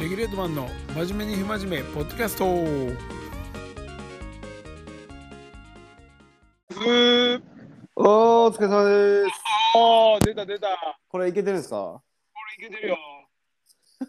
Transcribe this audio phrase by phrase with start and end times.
[0.00, 2.44] レギュレートマンの真面目に不真面目ポッドキャスト。
[2.44, 7.40] おー、
[7.96, 9.40] お疲れ様です。
[9.76, 10.66] あー出た出た。
[11.08, 11.76] これいけてるんですか？
[11.76, 12.02] こ
[12.60, 12.98] れいけてるよ。
[13.98, 14.06] こ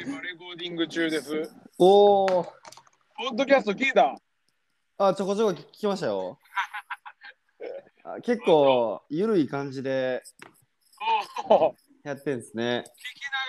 [0.00, 1.52] れ今レコーディング中です。
[1.78, 2.28] おー。
[2.28, 2.48] ポ
[3.32, 4.16] ッドキャスト聞いた？
[4.96, 6.38] あ、ちょこちょこ聞きましたよ。
[8.04, 10.22] あ結構、ゆるい感じで。
[11.50, 12.84] おおやってんですね。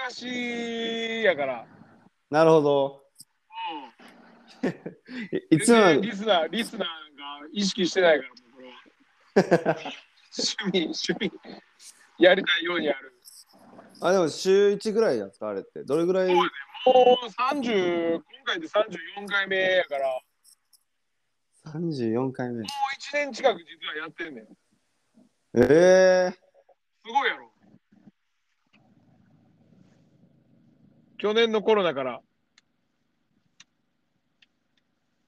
[0.09, 1.65] 聞き流しやから
[2.29, 3.01] なるほど。
[4.63, 4.71] うんい
[5.57, 6.87] いつもリスナーリスナーが
[7.51, 9.77] 意識してないからもうこれは
[10.37, 11.31] 趣味趣味
[12.19, 13.13] やりたいようにやる
[14.03, 15.83] あ、でも週1ぐらいなんですかあれって。
[15.83, 16.33] どれぐらい？
[16.33, 16.45] もう
[17.51, 20.21] 30今回で34回目やからも
[21.81, 22.61] ?34 回目。
[22.61, 22.67] う1
[23.13, 24.53] 年近く実はやってんねんす
[25.53, 26.33] え
[27.03, 27.50] ごいやろ
[31.21, 32.19] 去年のコロナから。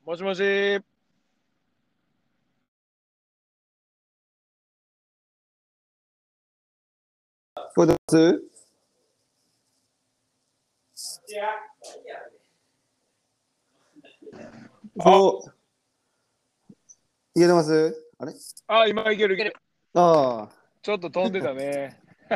[0.04, 0.42] もしもし。
[0.42, 0.82] ー、聞
[7.76, 8.42] こえてます？
[15.00, 15.54] そう。
[17.36, 18.04] いけてます？
[18.18, 18.34] あれ？
[18.66, 19.56] あ今いけるいける。
[19.94, 20.56] ああ。
[20.82, 22.02] ちょっと飛んでたね。
[22.32, 22.36] い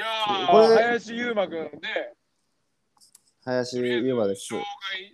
[0.00, 1.70] やーこれ林優馬くんね
[3.44, 4.52] 林優馬です。
[4.54, 4.64] 紹介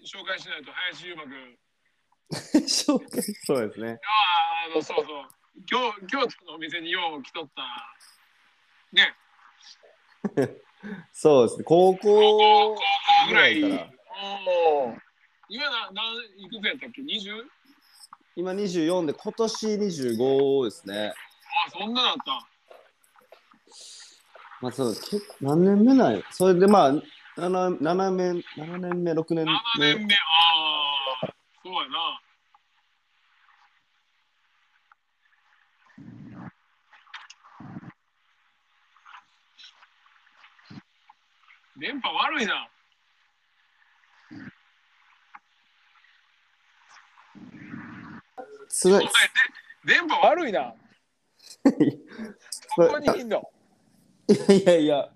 [0.04, 1.58] 紹介しないと林優馬くん
[2.66, 3.98] 紹介そうですね。
[4.66, 5.28] あーあのそうそう
[5.64, 7.62] 京京都のお店によう来とった
[8.92, 9.14] ね
[11.12, 11.64] そうですね。
[11.64, 12.74] 高校
[13.28, 13.90] ぐらいぐらいから
[14.44, 14.98] おー
[15.48, 17.44] 今な何いくつやったっけ？20?
[18.34, 21.14] 今24で今年25ですね。
[21.66, 22.48] あそんなだった
[24.62, 27.02] まあそう結構何年目なんやそれでまあ 7,
[27.80, 29.48] 7年7年目6年7
[29.78, 30.18] 目年目あ
[31.24, 32.20] あそうやな。
[41.78, 42.68] 電波悪いな。
[48.68, 49.10] つなお前で
[49.84, 50.74] 電波悪いな。
[52.76, 53.42] ここにいんの
[54.28, 55.08] いやいや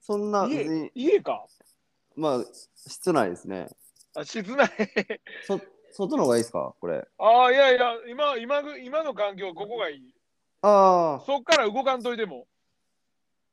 [0.00, 0.90] そんな別家に。
[0.94, 1.46] 家か？
[2.16, 3.68] まあ室内ですね。
[4.14, 4.70] あ室内？
[5.46, 5.60] そ
[5.92, 6.74] 外の方がいいですか？
[6.80, 7.06] これ。
[7.18, 10.14] ああいやいや今今ぐ今の環境ここがいい。
[10.62, 12.46] ああそっから動かんといても。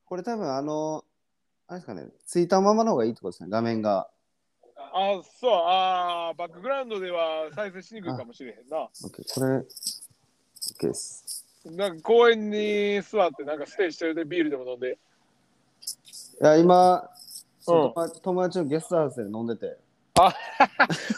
[0.05, 1.03] これ多分あの
[1.67, 4.09] あれですかねついたままの方がいいってことですね画面が。
[4.77, 5.51] あそう。
[5.51, 8.89] あーバックグラウンドでは再生しにくいかもしれへんな。
[9.03, 14.97] OK これ OK ですなんか公園に座ってなんかステージしてるでビールでも飲んで。
[16.41, 17.09] いや今
[17.59, 18.11] そううん。
[18.21, 19.77] 友達のゲストハウスで飲んでて。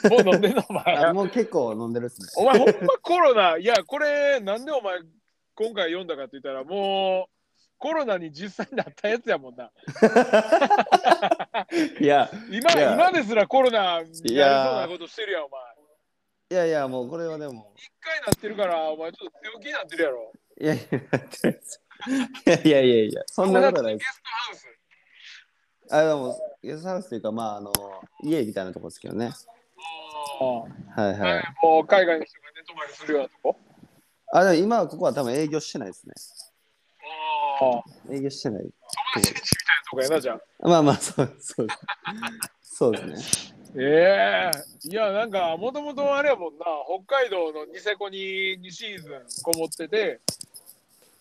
[0.09, 0.97] もう飲んでんのお前。
[0.97, 2.27] あもう結構飲んでるっすね。
[2.37, 4.99] お前ほんまコロナいやこれなんでお前
[5.55, 7.31] 今回読んだかって言ったらもう
[7.77, 9.69] コロナに実際になったやつやもんな。
[11.99, 15.61] いや今今ですらコロナになりそうなことしてるやんお前
[16.49, 21.81] いやいやもうこれはでも一回なってるからお前ちょっと強気になってるやろいやいや、やってないです
[22.45, 24.13] いやいやいやいや、そんなことはないゲです。
[24.13, 24.67] ストハウス
[25.91, 27.71] あ、でも、ゲストハウスというか、まあ、あの、
[28.23, 29.31] 家みたいなとこですけどね。
[30.39, 31.43] あはいーはい。
[31.63, 33.59] もう海外の人が寝泊まりするようなとこ
[34.33, 36.13] あ、でも今はここは多分営業してないですね。
[37.59, 38.63] ああ営業してない。
[38.63, 38.71] 友
[39.15, 41.67] 達んちみたいなとこやなじゃあまあまあ、そうそう。
[42.61, 43.56] そうですね。
[43.79, 44.51] え
[44.85, 46.65] えいやなんかもともとあれやもんな。
[47.05, 48.17] 北海道のニセコに
[48.61, 49.11] 2シーズン
[49.43, 50.19] こもってて。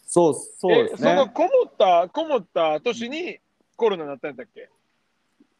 [0.07, 1.11] そう、そうですね。
[1.11, 3.39] そのこもったこもった年に
[3.77, 4.71] コロナになったんだっけ？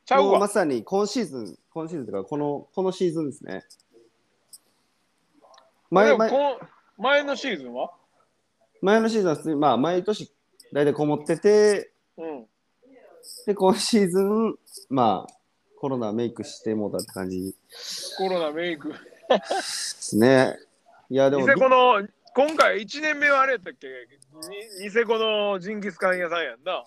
[0.07, 0.39] ちゃうわ。
[0.39, 3.65] まさに今シーズン、今シーズンというか、この、このシーズンですね。
[5.91, 6.31] 前、前、
[6.97, 7.91] 前のシーズンは？
[8.81, 10.33] 前のシーズンは普通に、まあ、毎年、
[10.73, 12.47] 大体こもってて、うん。
[13.47, 14.57] で、今シーズン、
[14.89, 15.36] まあ、
[15.87, 17.55] コロナメイクしてもうたって感じ。
[18.19, 18.89] コロナメイク。
[18.89, 18.97] で
[19.63, 20.59] すね。
[21.09, 22.05] いや、でも、ニセコの
[22.35, 23.87] 今回1年目はあれやったっけ？
[24.81, 26.83] にニセコのジンギスカン屋さんやんな。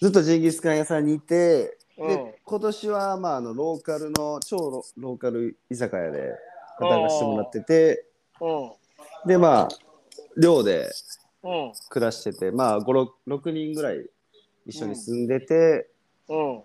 [0.00, 2.08] ずっとジンギスカン屋さんにいて、うん。
[2.08, 6.32] で今年は、まあ、あのローカルの超ロローカル居酒屋で
[6.80, 8.04] 働かせてもらってて、
[8.40, 9.28] うん。
[9.28, 9.68] で、まあ、
[10.36, 10.90] 寮で
[11.44, 11.72] うん。
[11.90, 14.04] 暮らしてて、まあ、5、6, 6人ぐらい
[14.66, 15.88] 一緒に住んでて、
[16.28, 16.62] うん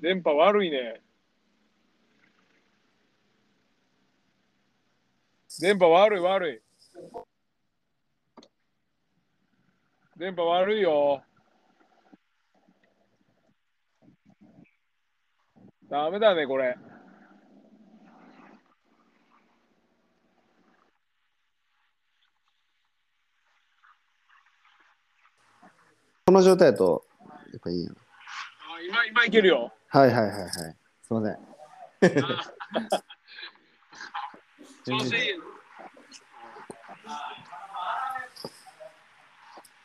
[0.00, 1.00] 電波悪いね。
[5.60, 6.60] 電波悪い悪い。
[10.18, 11.22] 電波悪いよ。
[15.88, 16.76] ダメだね、これ。
[26.26, 27.06] この状態だと、
[27.52, 29.75] やっぱいいやあ、今、今いけるよ。
[29.96, 30.50] はいはいはいはい。
[30.50, 30.58] す
[31.10, 31.38] いません。
[34.84, 35.22] 調子いい。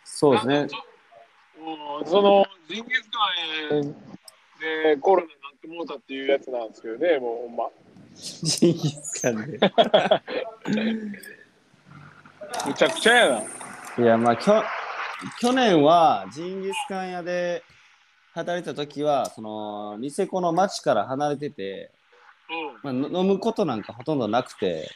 [0.04, 0.56] そうですね。
[0.58, 3.20] うんそのジンギスカ
[3.78, 3.96] ン
[4.60, 7.70] でコロナになってもうたっていうやつなんですけどね、もうほんま。
[8.14, 9.60] ジンギスカンで。
[12.68, 14.04] むちゃくちゃやな。
[14.04, 14.62] いや、まあ、きょ
[15.40, 17.64] 去年はジンギスカン屋で
[18.34, 21.92] 働いた時は、その、ニセコの町から離れてて、
[22.84, 22.92] うん。
[22.92, 24.90] あまあ、の飲むことなんかほとんどなくて、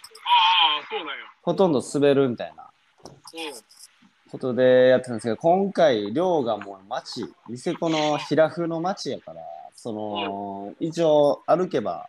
[0.82, 1.26] あ、そうなんよ。
[1.42, 2.70] ほとんど滑るみたいな
[3.04, 4.32] うん。
[4.32, 9.42] ことでやってたんですけど、今回、寮がもう町、ニセコの平風の町やから、
[9.76, 12.08] その、一応歩けば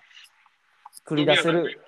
[1.07, 1.81] 繰り出せる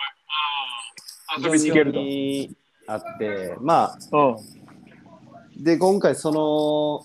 [1.43, 1.99] 遊びに行けると。
[2.01, 2.57] に
[2.87, 4.21] あって、まあ、う
[5.61, 5.63] ん。
[5.63, 7.05] で、今回その、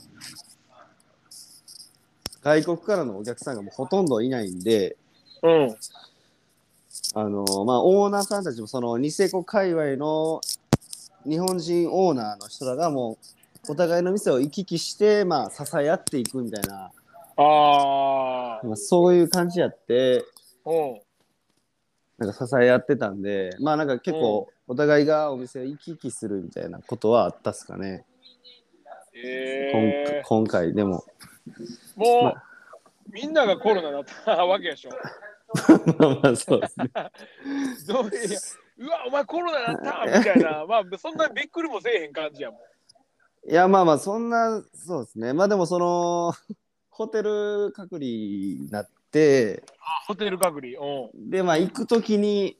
[2.43, 4.97] 外国からのお客さんがもうほとんどいないんで、
[5.41, 5.75] うん。
[7.15, 10.41] あの、まあ、オーナーさんたちもそのニセコ界隈の
[11.25, 13.17] 日本人オーナーの人らがも
[13.67, 16.91] うお互いの店を行き来して、まあ、支え合っていくみたいな、
[17.37, 18.65] ああ。
[18.65, 20.25] まあ、そういう感じやって、
[20.65, 21.01] うん。
[22.17, 28.05] なんか支え合ってたんで、まあなんか結構お互いがお店を行き来するみたいなことはあったっすかね、
[29.15, 31.03] え今今回でも。
[31.95, 32.43] ー、もう、ま
[33.11, 34.91] みんながコロナだったわけでしょ。
[35.99, 36.89] まあまあそうですね。
[37.87, 38.39] どういう
[38.77, 43.49] うわ、お前コロナだったみたいな、 まあ、そんなびっくりもせえへん感じやもん。
[43.49, 46.31] いやまあまあそんなそうですねまあでもその
[46.89, 49.65] ホテル隔離になって
[50.07, 50.79] ホテル隔離。
[50.79, 51.29] うん。
[51.29, 52.57] でまあ行く時に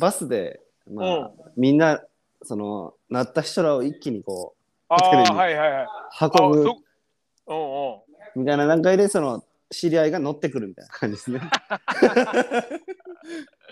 [0.00, 2.02] バスで、まあうんみんな
[2.42, 4.54] そのなった人らを一気にこ
[4.88, 5.84] あホテルにあ、はいはいはい。
[5.84, 6.78] うあ運ぶそ
[7.48, 8.05] うんうん。
[8.36, 11.40] みたいな段階でその知り合いが乗ってくるみたいな感じですね。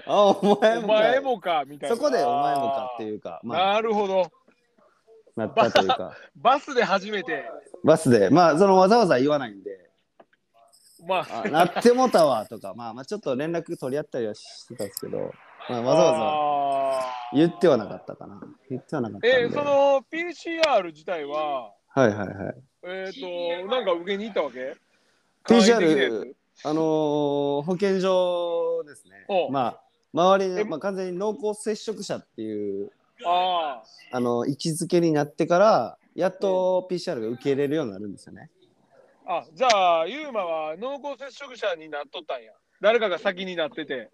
[0.06, 1.96] あお前おもか前もかみたいな。
[1.96, 3.06] そこでお前もかってう。
[3.06, 4.32] いうかまあなるほど。
[5.37, 7.44] なったというかバスで初めて、
[7.82, 9.84] バスでまあそのわざわざ言わないんで
[11.06, 15.32] まあ、あなってもたわとか、まあ、まあちょっと連絡取り合ったりはしてたんですけど、
[15.69, 16.19] まあ、わざわざ
[17.34, 17.38] ざ。
[17.38, 18.40] 言ってはなかったかな。
[18.70, 19.28] 言ってはなかった。
[19.28, 22.55] えー、その PCR 自体は、はいはいはい。
[22.86, 24.76] えっ、ー、と、なんか受けに行ったわけ？
[25.46, 26.34] つ
[26.64, 29.50] あのー保健所ですねお。
[29.50, 29.81] まあ、
[30.12, 32.92] 周りえの、まあ、完全に濃厚接触者っていう、
[33.26, 33.82] あ
[34.12, 38.50] あの、位置づけになってから、やっと PCR が受け入れるようになるんですよね。
[39.26, 39.38] あ。
[39.38, 42.52] あ、じゃあ、ユーマは濃厚接触者になっとったんや。
[42.80, 44.10] 誰かが先になってて。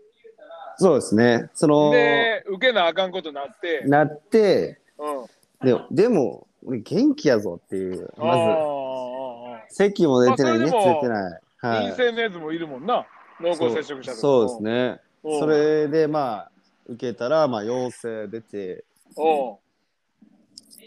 [0.78, 1.50] そうですね。
[1.54, 3.82] その、で、受けなあかんことになって。
[3.84, 5.66] なって、うん。
[5.90, 11.40] ででも、俺元気やぞっていう、まあず、咳も出てない、熱出てない。
[11.62, 11.96] あ、はい陰。
[11.96, 13.06] 性のやつもいるもんな。
[13.40, 14.74] 濃厚接触者そうそうです。
[14.74, 15.00] ね。
[15.24, 15.46] うんそ。
[15.46, 16.50] れでまあ
[16.90, 18.84] 受けたらまあ陽性出て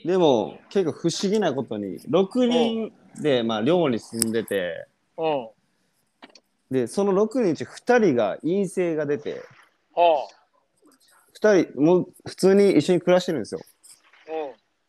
[0.05, 4.85] でも結構不思議なことに6人でまあ寮に住んでて
[6.69, 9.41] でその6人のうち2人が陰性が出て
[9.95, 10.27] は
[11.41, 13.61] 2人もう普通に一緒に暮らしてるんですよ。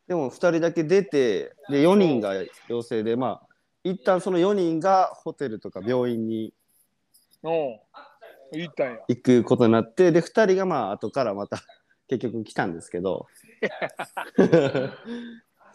[0.06, 2.34] でも2人だけ出てで4人が
[2.68, 3.46] 陽性でまあ
[3.84, 6.52] 一旦その4人がホテルとか病院に
[7.42, 7.80] おう。
[8.52, 8.99] 行ったんや。
[9.08, 11.62] 行くことになってで2人がまあ後からまた
[12.08, 13.26] 結局来たんですけど。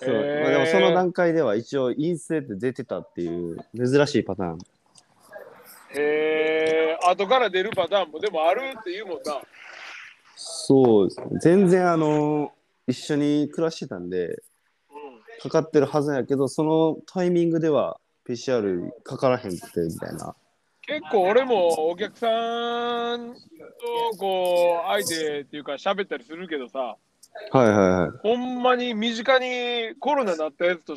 [0.02, 4.58] そう、まあ、でもその段階では一応陰性って出てたっていう珍しいパターン。
[5.92, 9.42] へえ、後から出るパターンもでもあるって言うもんな。
[10.36, 11.20] そうです。
[11.20, 12.54] ね全然あの
[12.90, 14.40] 一緒に暮らしてたんでうん。
[15.42, 20.36] かかってるはずやけどそのタイミングでは PCR かからへんってみたいな。
[20.82, 22.28] 結構俺もお客さ
[23.16, 26.98] んとこう相手っていうか喋ったりするけどさ
[27.52, 28.12] はいはいはい。
[28.24, 30.96] ほんまに身近にコロナなったやつと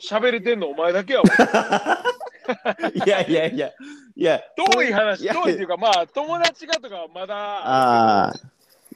[0.00, 1.24] 喋れてんのお前だけやわ。
[2.94, 3.70] いやいやいや。
[4.14, 4.40] いや
[4.74, 8.32] 遠い話遠いっていうかまあ友達がとかはまだああ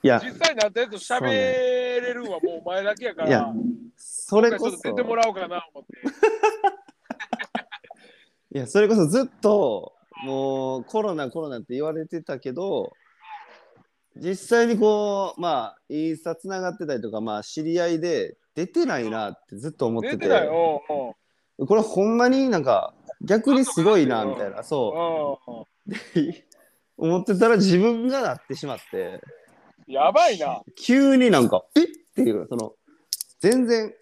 [0.07, 0.23] いや。
[0.25, 3.29] 実際なったやつと喋れるんはもうお前だけやから。
[3.29, 3.53] いや
[3.97, 4.77] それこそ。
[4.77, 5.93] 出てもらおうかな思って。
[8.55, 9.93] いやそれこそずっと
[10.25, 12.95] もうコロナコロナって言われてたけど
[14.17, 20.17] 実際にこうまあインスタつながってたりとかまあ知り合いで出てないなってずっと思ってて。
[20.17, 20.83] 出てないよ。
[20.87, 21.17] こ
[21.75, 25.51] れほんまになんか逆にすごいなみたいなそう。
[26.17, 26.47] うん
[26.99, 29.21] 思ってたら自分がなってしまって
[29.87, 30.62] やばいな。
[30.76, 31.87] 急になんかえっ？
[32.14, 32.75] ていうその
[33.40, 33.95] 全然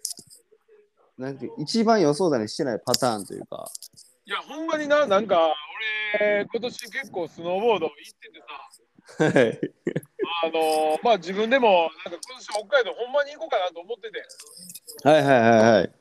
[1.17, 3.69] なんて一番予想だにしてないパターンというか
[4.27, 5.53] いや、ほんまにな、なんか、
[6.19, 7.95] 俺、今年結構スノーボード行っ
[9.19, 9.59] ててさ、はい
[10.43, 14.23] あのまあ自分でも、なんか今年北海道ほんまに行こうかなと思ってて。
[15.07, 15.91] はいはいはいはい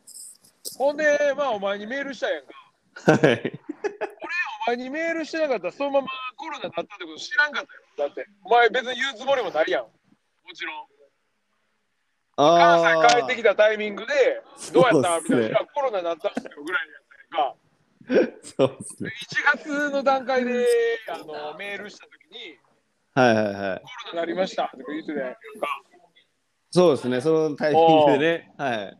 [0.78, 2.54] ほんで、まあお前にメールしたやんか。
[3.22, 3.60] はい
[4.66, 7.80] お前にメールしてなかったら、そのままコロナになったってこと知らんかったよ。
[7.96, 9.82] だって、お前別に言うつもりもないやん。
[9.84, 9.90] も
[10.54, 10.86] ちろん。
[12.36, 17.56] 関西あ帰ってきたタイミングで、どうやったみたいな、コロナになったんですよぐらいやったやんか。
[18.42, 19.10] そうですね
[19.54, 20.66] 1月の段階で
[21.08, 22.58] あのメールしたときに、
[23.14, 23.66] はいはいはいコロ
[24.06, 25.38] ナになりましたとか言ってたやんか。
[26.70, 28.98] そうですねそのタイミングでねはい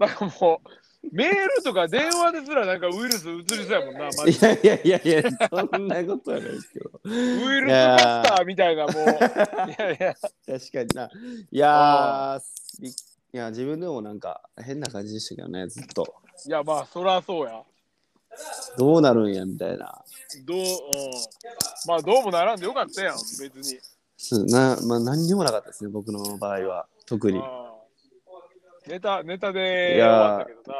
[0.00, 0.68] なんかもう、
[1.12, 6.52] メールとか電話ですらなんかウイルス移りそうやもんな、マジいやいやいやいやそんなことはない。
[6.52, 8.92] ですけどウイルスバスターみたいな、もう。
[8.94, 8.96] い
[9.78, 11.10] やいや、確かにな。
[11.50, 12.40] いや
[13.32, 16.14] いや自分でもなんか変な感じでしたけどねずっと。
[16.46, 17.62] いや、まあ、そらそうや。
[18.76, 20.04] どうなるんやみたいな。
[20.44, 20.64] どう、うん、
[21.86, 23.78] まあ、どうもならんでよかったやん、別に。
[24.16, 26.86] すな、まあ、何にもなかったですね僕の場合は。
[27.06, 27.38] 特に。
[27.38, 27.67] うん
[28.88, 30.76] ネタ、ネタで終いやーわったけどな。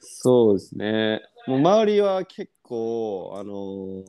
[0.00, 4.04] そうですねもう周りは結構あのー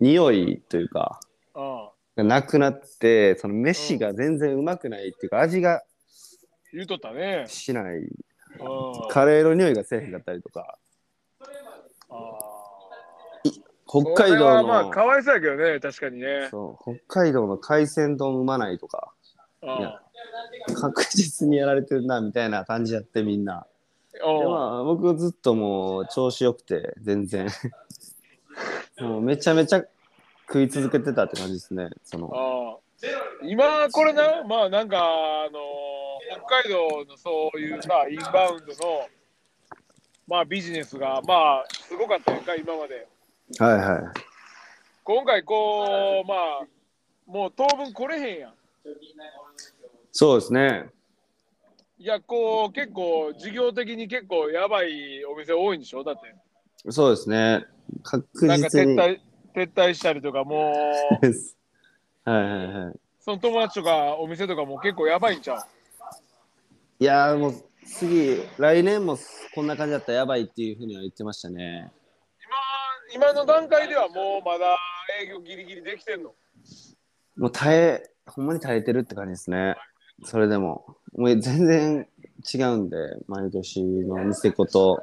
[0.00, 1.20] 匂いというか
[1.54, 1.88] うん。
[2.16, 5.82] がなくなってその飯が全然うまくないっていうか味が
[6.72, 7.44] 言うとったね。
[7.46, 8.08] しないうん。
[9.10, 10.78] カレーの匂いがせえへんかったりとか
[12.10, 12.14] あ
[13.86, 16.48] 北ー海道それはまあ、のかわいそうやけどね、確かにね。
[16.50, 19.21] そう北海道の海鮮丼うまないとかうん
[19.62, 20.00] いや
[20.74, 23.66] 確実にやられてるなみたいな感じやってみんな。
[24.12, 27.48] でうんまあ僕ずっともう調子よくて全然。
[28.98, 29.84] もうめちゃめちゃ
[30.46, 32.80] 食い続けてたって感じですねその。
[33.42, 35.58] 今これなまあなんかあの
[36.44, 39.06] 北海道のそういうさインバウンドの
[40.26, 43.06] まあビジネスがまあすごかったやんか今まで。
[43.58, 44.02] はいはい。
[45.04, 46.66] 今回こうまあ
[47.26, 48.54] もう当分来れへんやん
[50.10, 50.90] そうですね。
[51.98, 56.02] いやこう結構事業的に結構やばいお店多いんでしょ？
[56.02, 56.34] だって。
[56.90, 57.64] そうですね。
[58.02, 59.20] 確なんか実に撤退
[59.54, 60.72] 撤退したりとかも。
[62.24, 63.00] うはいはいはい。
[63.20, 65.58] その友達とかお店とかも結構やばいんちゃう？
[66.98, 67.54] いやーもう
[67.86, 69.16] 次来年も
[69.54, 71.92] こんな感じだったらやばいっていうふうには言ってましたね。
[73.14, 74.76] 今今の段階ではもうまだ
[75.22, 76.34] 営業ギリギリできてんの？
[77.36, 79.76] もう耐えほんまに耐えてるって感じですね。
[80.24, 80.96] それでも。
[81.16, 82.08] もう全然
[82.54, 82.96] 違うんで
[83.28, 85.02] 毎年のニセコと。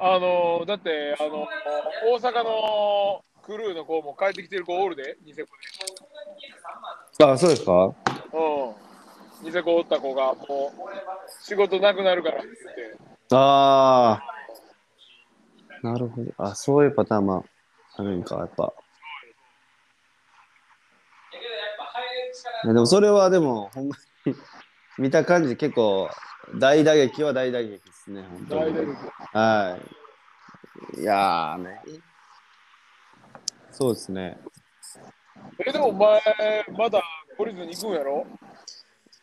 [0.00, 1.46] あのだってあの
[2.12, 5.48] 大阪のクルーの子も帰ってきてる子おるでニセコ
[7.24, 7.94] あそうですか？
[8.32, 9.46] でうん。
[9.46, 10.78] ニセコおった子がもう
[11.44, 12.48] 仕事なくなるからって
[13.32, 14.20] あ
[15.82, 16.32] あなるほど。
[16.38, 17.44] あそういうパターンも
[17.96, 18.72] あるんかやっぱ
[21.32, 21.40] いや
[22.64, 24.34] でもそれはでもほんまに
[24.98, 26.08] 見た感じ結構
[26.58, 28.60] 大打撃は大打撃ですね本当に。
[28.60, 28.86] 大体
[29.32, 29.78] は
[30.96, 31.00] い。
[31.00, 31.80] いやーね。
[33.70, 34.38] そうですね。
[35.66, 36.20] えでもお前
[36.76, 37.02] まだ
[37.38, 38.26] 懲りずに行くんやろ？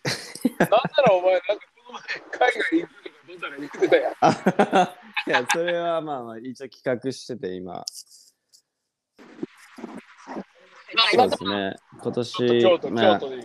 [0.60, 1.46] なんならお前なんか
[1.88, 2.00] この
[2.40, 4.14] 前海外行くとかどんなら言ってたやん。
[4.22, 4.96] あ
[5.28, 7.84] いやそれはまあまあ一応企画してて今
[11.14, 11.75] そうですね。
[12.02, 13.44] 今年京都まあ京都でいい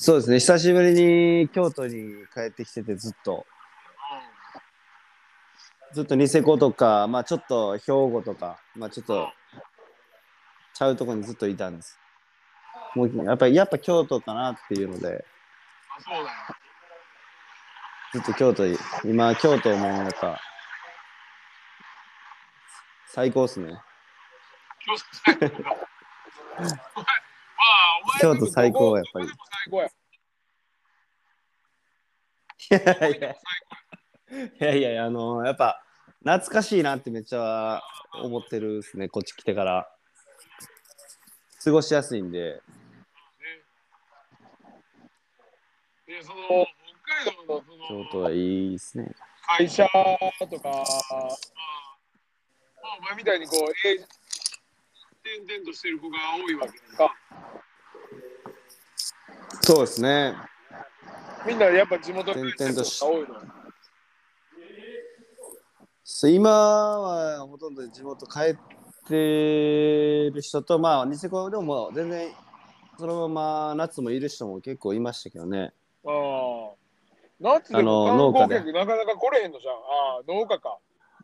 [0.00, 0.38] そうですね。
[0.38, 1.94] 久しぶりに京都に
[2.32, 3.44] 帰ってきててずっと。
[5.92, 9.28] ずっとニセコとかまあちょっと兵庫とかまあちょっと
[10.74, 11.98] ちゃうとこにずっといたんです。
[12.94, 15.24] もうやっぱりやっぱ京都かなっていうので。
[18.12, 20.40] ずっと京都に今京都もやっぱ
[23.12, 23.80] 最高っすね。
[28.20, 29.26] 京都最高やっぱり。
[29.26, 29.30] い
[32.70, 33.20] やいやい
[34.58, 35.82] やいやいやあのやっぱ
[36.20, 37.82] 懐かしいなってめっちゃ
[38.22, 39.88] 思ってるですねこっち来てから。
[41.64, 42.62] 過ごしやすいんで。
[46.06, 49.14] でその北海道のその京都はいいですね。
[49.56, 50.84] 会社とか、
[52.98, 57.14] お前みたいにこう、え転々としてる子が多いわけか。
[59.62, 60.34] そうですね。
[61.46, 63.26] みんなやっぱ地元に転々としが多いの。
[66.30, 68.56] 今はほとんど地元帰っ
[69.06, 72.32] てる人と、まあ、ニセコでももう全然
[72.98, 75.72] そのまま夏もいる人も結構いましたけどね。
[76.04, 76.78] ああ。
[77.40, 79.74] 夏でも観光客なかなか来れへんのじゃん。
[79.74, 79.76] あ
[80.20, 80.78] あ、農家か。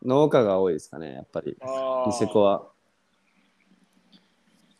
[0.05, 1.57] 農家が多いですかね、やっぱり。
[2.07, 2.67] ニセコは。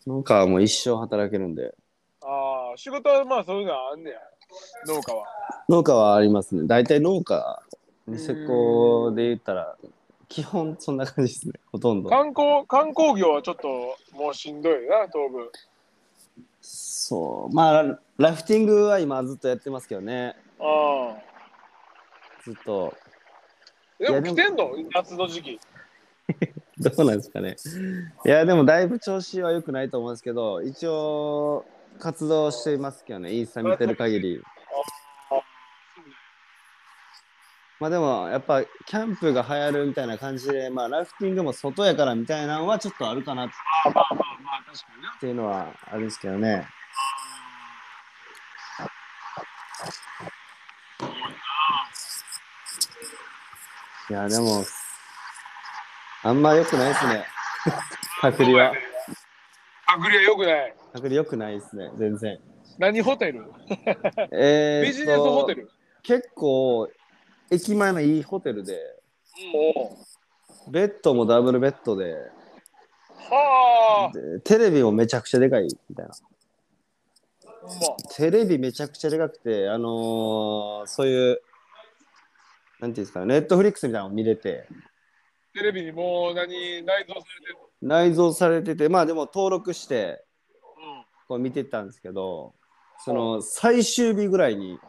[0.06, 1.76] 農家はもう一生働けるんで。
[2.22, 4.20] ああ、仕事はまあそういうのはあんねや。
[4.88, 5.26] 農家は。
[5.68, 6.68] 農家はありますね。
[6.68, 7.64] 大体農家、
[8.08, 9.76] ニセコで言ったら、
[10.30, 12.10] 基本そんな感じですね、ほとんど。
[12.10, 13.68] 観光、観光業はちょっと
[14.16, 15.52] もうしんどいな、東部。
[16.62, 17.56] そう。
[17.56, 20.36] まあ、ラフティングは今ずっとやってますけどね。
[20.60, 22.44] ああ。
[22.44, 22.94] ずっと。
[24.00, 24.72] でも来てんの？
[24.94, 25.60] 夏の時期。
[26.78, 27.56] どうなんですかね。
[28.26, 31.66] いや、でもだいぶ調子は良くないと思うんですけど、一応、
[32.00, 34.42] 活動していますけどね、インスタ見てる限り。
[37.80, 43.50] まあでも、やっぱ、キャンプが流行るみたいな感じで、まあ、ラフティングも外やからみたいなのはちょっとあるかなっ。
[45.20, 46.68] ていうのはあるんですけどね。
[54.10, 54.64] いや、でも、
[56.24, 57.26] あんま良くないですね。
[58.22, 58.74] 隔離は。
[59.88, 60.76] 隔離はよくない。
[60.94, 62.40] 隔離良くないですね、全然。
[62.78, 63.46] 何ホテル？
[64.32, 65.70] えビジネスホテル？
[66.04, 66.90] 結構、
[67.50, 68.80] 駅前のいいホテルで、
[69.54, 69.98] おう
[70.70, 72.16] ベッドもダブルベッドで、
[73.30, 74.18] はあ。
[74.18, 76.14] でテレビもめちゃくちゃでかいみたいな。
[78.16, 81.42] テレビめちゃくちゃでかくて、あのーそういう、
[82.86, 84.68] なんていうんですかね、ネットフリックスみたいなの見れて、
[85.54, 90.24] テレビにもう何内蔵されてる内蔵されてて、まあでも登録して。
[91.28, 92.54] こう見てたんですけど、
[93.04, 94.80] その最終日ぐらいに、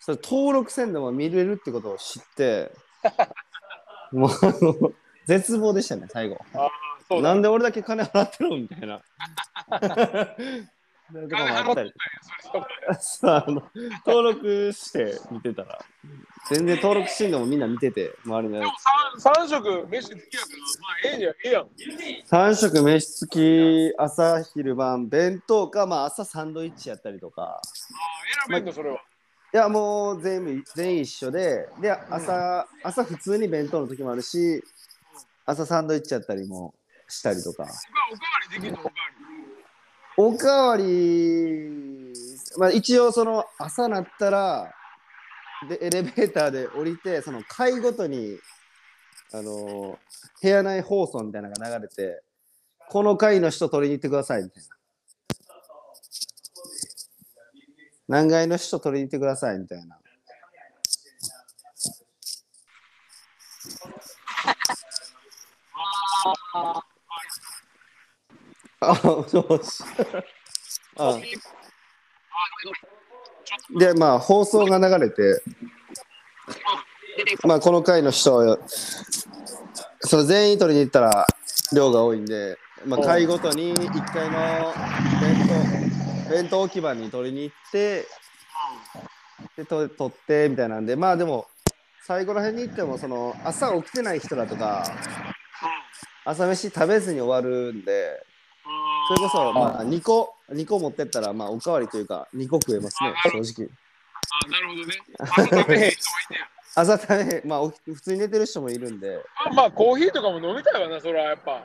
[0.00, 2.72] それ登録せんでも見れるってことを知って、
[4.10, 4.92] もうあの、
[5.26, 6.38] 絶望でしたね、最後。
[6.54, 6.70] ああ、
[7.08, 7.28] そうだ。
[7.28, 8.56] なんで俺だけ金払ってるの？
[8.56, 9.00] みたいな。
[11.10, 11.92] そういうとこもあったり。
[13.00, 13.70] そうあの
[14.06, 15.78] 登録して見てたら、
[16.48, 18.72] 全然登録してんのもみんな見てて、周りのやでも
[19.20, 21.68] 三三食飯付きやから、まあええんや、ええやん。
[21.74, 22.32] つ。
[22.32, 27.42] 3食飯付き、朝昼晩、弁当か、まあ朝サンドイッチやったりとか。
[27.42, 27.60] ああ、
[28.48, 28.96] 選べんの、それは。
[29.54, 34.64] いや、もう全部、全員一緒で、で、朝、朝普通に弁当の時もあるし、
[35.44, 36.74] 朝サンドイッチやったりも
[37.08, 37.64] したりとか。
[37.64, 37.72] おか
[38.12, 39.11] おかわりできるの、おかわり。
[40.16, 42.12] おかわり、
[42.58, 44.74] まあ、一応その朝なったら
[45.68, 48.36] でエレベーターで降りてその階ごとに
[49.32, 49.98] あの
[50.42, 52.22] 部屋内放送みたいなのが流れて
[52.90, 54.68] この階の人取りに行ってくださいみたいな。
[58.08, 59.98] 何階の人取りに行ってくださいみたいな。
[66.54, 66.84] あ
[69.28, 69.82] そうし
[70.96, 71.18] あ
[73.78, 75.42] でまあ放送が流れて
[77.44, 78.58] まあこの回の人
[80.00, 81.26] その全員取りに行ったら
[81.72, 84.74] 量が多いんで、まあ、回ごとに1階の
[85.20, 85.48] 弁
[86.26, 88.06] 当弁当置き場に取りに行って
[89.56, 91.46] でと取ってみたいなんでまあでも
[92.04, 94.84] 最後ら辺に行ってもその朝起きてない人だとか
[96.24, 98.24] 朝飯食べずに終わるんで
[99.08, 103.70] それこそまあ2個2個持ってったらまあおかわりというか2個食えますね正直
[104.32, 104.94] あなるほどね。
[105.18, 106.48] 朝食べへん人もいてや。
[106.74, 111.64] 朝食べまあ起き普通に寝てる人もいるんであまあ、コーヒーとかも飲みたいわな、それはやっぱ。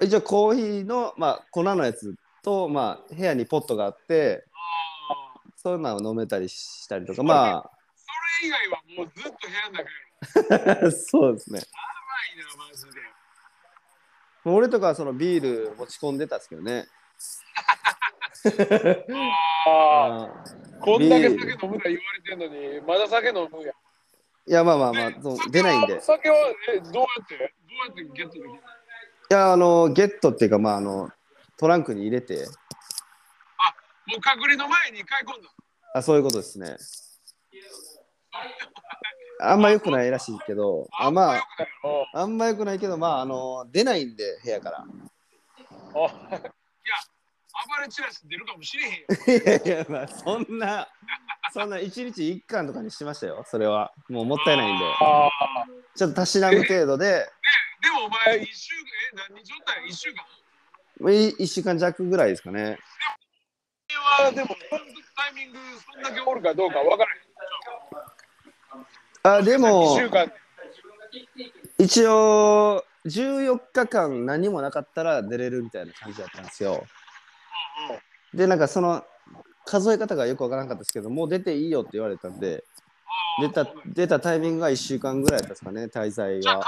[0.00, 5.40] 一応コーヒーの、まあ、粉のやつと、まあ、部屋にポットがあってああ。
[5.56, 8.06] そういうのを飲めたりしたりとかまそ
[8.42, 12.67] れ以外はもうずっと部屋の中 そうですねやばいな、マジで。
[14.54, 16.86] 俺とかはそのビール持ち込んでたんですけどね。
[20.80, 23.72] こんだけ酒飲むな言われてんのに、まだ酒飲むや。
[23.72, 23.74] ん。
[24.50, 25.12] いやまあまあまあ
[25.50, 25.96] 出ないんで。
[25.96, 26.36] い酒は
[26.72, 27.48] えどうやってどう
[27.86, 28.58] やってゲットできるの？
[29.28, 31.10] やあのゲットっていうかまああの
[31.56, 32.46] トランクに入れて。
[34.06, 35.50] もう隔離の前に買い込んだ。
[35.94, 36.76] あそういうことですね
[39.40, 41.46] あんま良くないらしいけどあまあ
[42.14, 46.08] あんま良くないけどまああの出ないんで部屋からあいや、
[47.66, 49.06] 暴れチラシ出るかもしれへんよ。
[49.66, 50.88] いやいやまあそんな
[51.52, 53.92] そんな一日一巻とかにしましたよ、それは。
[54.08, 54.84] もうもったいないんで。
[55.96, 57.26] ちょっとたしなむ程度で、
[57.82, 62.78] でもお前、一週間、え、何日おったん週間週間弱ぐらいですかね。
[64.24, 64.48] は、でも、
[65.16, 67.10] タイミング、そんだけおるかどうかわから
[69.22, 69.58] あ、で。
[69.58, 69.98] も
[71.78, 76.84] 一、応、14日間何もなかったら出れるみたいな感じだったんですよ。
[78.34, 79.04] で、なんかその
[79.64, 82.64] 数え方がよくわからなかったですけど、もう出ていいよって言われたんで、
[83.40, 86.60] 出た出たタイミングが1週間ぐらいだったんですかね、滞在は。
[86.60, 86.64] 開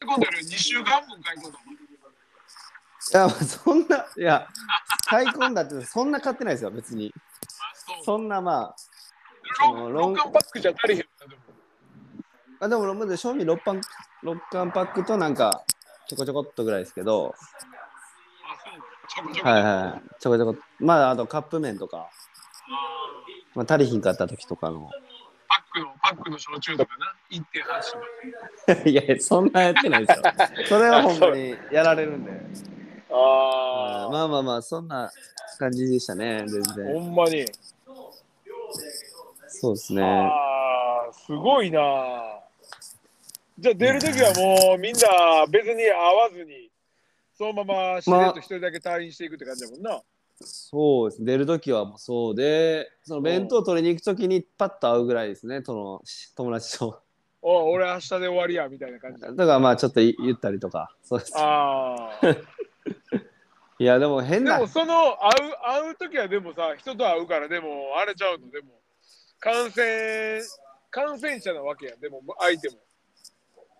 [0.00, 1.58] 口、開口で2週間分開口だ。
[3.12, 4.48] いや、そんな、いや、
[5.06, 7.12] 買い込んだってそんな買ってないですよ、別に。
[8.04, 8.76] そんなまあ、
[9.54, 11.42] そのロンカンパックじゃ足りへんよなでも
[12.60, 13.80] あでも、まだ賞味6パン
[14.22, 15.64] 6缶パックとなんか、
[16.08, 17.34] ちょこちょこっとぐらいですけど。
[19.42, 22.08] はいはい、ちょこちょこ、まあ、あとカップ麺とか、
[23.54, 24.88] まあ、足りひんかった時とかの。
[25.48, 27.14] パックの、パックの焼酎とかな。
[27.30, 30.24] 1.8 いや、そんなやってないですよ。
[30.68, 32.30] それはほんまにやられるんで。
[33.10, 35.10] あまあまあまあ、そんな
[35.58, 37.10] 感じでしたね、全ほ然。
[37.10, 37.44] んまに。
[39.62, 40.02] そうですね。
[40.02, 41.78] ああ、すごいな。
[43.60, 46.68] じゃあ出るときはもうみんな別に会わずに、
[47.38, 50.00] そのまま自然と一人だけ退院していくって感じだもんな。
[50.40, 51.24] そうです。
[51.24, 56.02] 出るときはもうそうで、その弁当取りに行くときにパッと会うぐらいですね、その
[56.34, 57.00] 友達と。
[57.40, 59.20] お俺明日で終わりやみたいな感じ。
[59.22, 60.92] だからまあちょっと言言ったりとか。
[61.04, 61.32] そうです。
[61.36, 62.28] ああ。
[63.78, 64.66] いや、でも変なでも。
[64.66, 68.81] その会う会うときはでもさ、人と会うからでもあれちゃうのでも
[69.42, 70.40] 感染
[70.88, 71.96] 感染者なわけや。
[72.00, 72.76] でも相手も。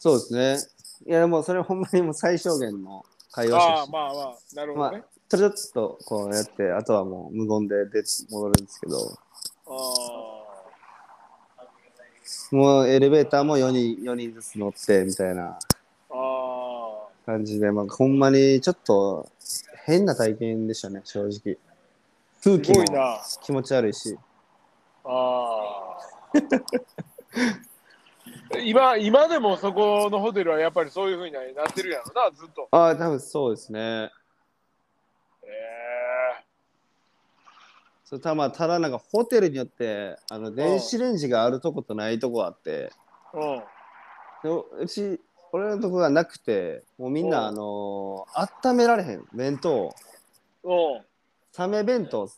[0.01, 0.59] そうですね。
[1.07, 5.05] いや、でもそれほんまにもう最小限の会話ああ、まあまあ、なるほどね。
[5.29, 9.18] ちょろっとこうやって、あとはもう無言で出戻るんですけど、
[9.66, 9.70] あ
[12.51, 15.59] もうエレベーターも4人 ,4 人ずつ乗ってみたいなあ。
[16.11, 19.29] あ感じで、まあ、ほんまにちょっと
[19.87, 21.57] 変な体験でしたね、正直。
[22.42, 22.59] 空あ。
[22.59, 22.85] 気も。
[23.44, 24.18] 気持ち悪いし。
[25.05, 25.99] ああ。
[28.62, 32.69] 今、今でもそこのホテルはやっぱりそういうふうになってるやろな、ずっと。
[32.71, 34.11] ああ、多分そうですね。
[35.45, 36.45] ええ
[38.05, 42.93] そうたまただなんかホテルによってあの電子レンジがあるとことないとこあって、
[43.33, 43.62] うん。
[44.43, 45.19] でうち
[45.51, 49.95] 俺のとこがなくてもうみんうんなあのー温められへん弁当
[50.62, 51.03] うん。
[51.53, 52.29] サメ弁当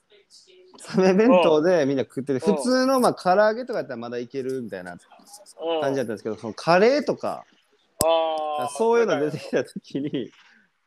[0.79, 5.81] サメ弁当でみんな食っててうん普通のまあ唐揚げとかやったらまだいけるみたいなうん。
[5.81, 7.45] 感じだったんですけどそのカレーとか
[8.05, 8.69] ああ。
[8.77, 10.31] そういうの出てきた時に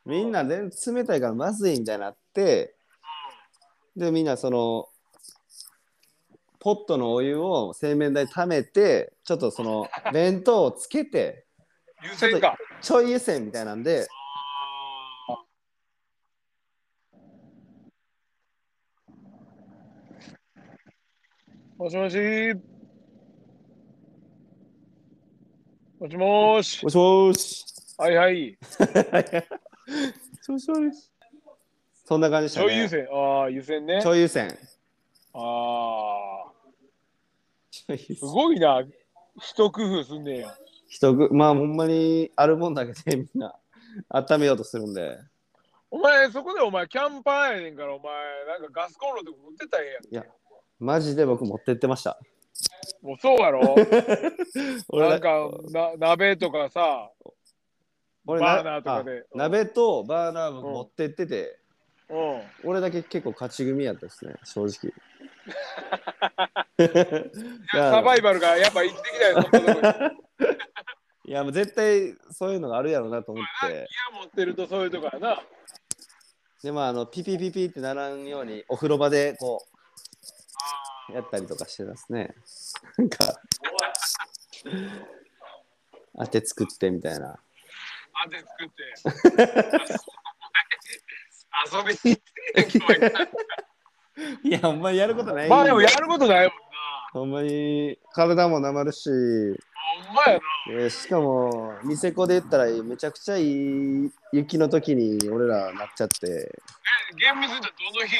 [0.04, 2.74] みんな全然冷たいからまずいみたいになって
[3.96, 4.88] でみんなその
[6.60, 11.44] ポットのお湯を洗面台に溜めてちょっとその弁当をつけて。
[12.80, 14.06] ちょい湯煎みたいなんで
[21.78, 22.16] もしもし。
[26.00, 26.84] もしもし。
[26.84, 27.64] もしもーし
[27.96, 28.58] はいはい。
[32.04, 33.06] そんな感じでしたねちょい優先。
[33.12, 34.08] ああ、優先ねち。
[34.08, 34.58] ょい湯煎
[35.34, 36.52] ああ。
[37.72, 38.84] すごいな。
[39.40, 40.58] 一工夫すんねや。
[40.88, 43.56] 人ぐまあほんまにあるもんだけでみんな
[44.08, 45.16] 温めようとするんで
[45.92, 48.12] お前、そこでお前、キャンパーやねんから、お前、
[48.46, 50.24] なんかガスコンロとか持ってったらええやん。
[50.24, 50.34] いや
[50.78, 52.18] マジで僕持ってってました
[53.02, 53.60] もうそうやろ？
[54.90, 57.10] 俺なんかな、鍋とかさ、
[58.26, 61.58] 俺バーナーとかであ鍋とバーナー僕うん持ってってて、
[62.08, 62.42] うん。
[62.64, 64.92] 俺だけ結構勝ち組やったですね正直
[66.78, 69.88] いやサバイバルがやっぱ生きてきたよ、そんなとこ
[70.44, 70.50] に。
[71.26, 73.74] いやもう絶対そういうのがあるやろうなと思ってギ
[74.18, 75.42] ア持ってるとそういうとこやな。
[76.62, 79.77] でまああのピピピピってならんようにお風呂場でこう
[81.12, 82.34] やったりとかしてますね
[82.96, 83.34] なんか
[86.18, 87.38] 当て作ってみたいな
[88.20, 88.82] あで作って。
[91.72, 92.16] 遊びに
[92.56, 93.12] 行って
[94.42, 96.52] いやほんまにやることないまあでもやることないもんな。
[97.12, 100.40] ほんまに体もなまるしほんまやな。
[100.70, 106.50] えーしかもニセコで言ったらめちゃくちゃいい雪の時に俺らなっちゃってえ
[107.16, 108.18] 厳密に言ったらどの日 ?1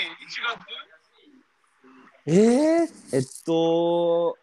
[2.30, 4.36] えー、えっと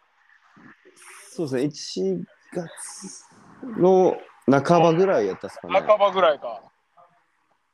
[1.30, 3.24] そうですね1月
[3.78, 4.16] の
[4.50, 6.62] 半ばぐらいやったっすかね月半ばぐらいか。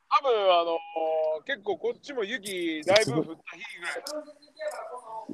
[0.09, 3.85] 多分あのー結構こっちも雪だいぶ降った日ぐ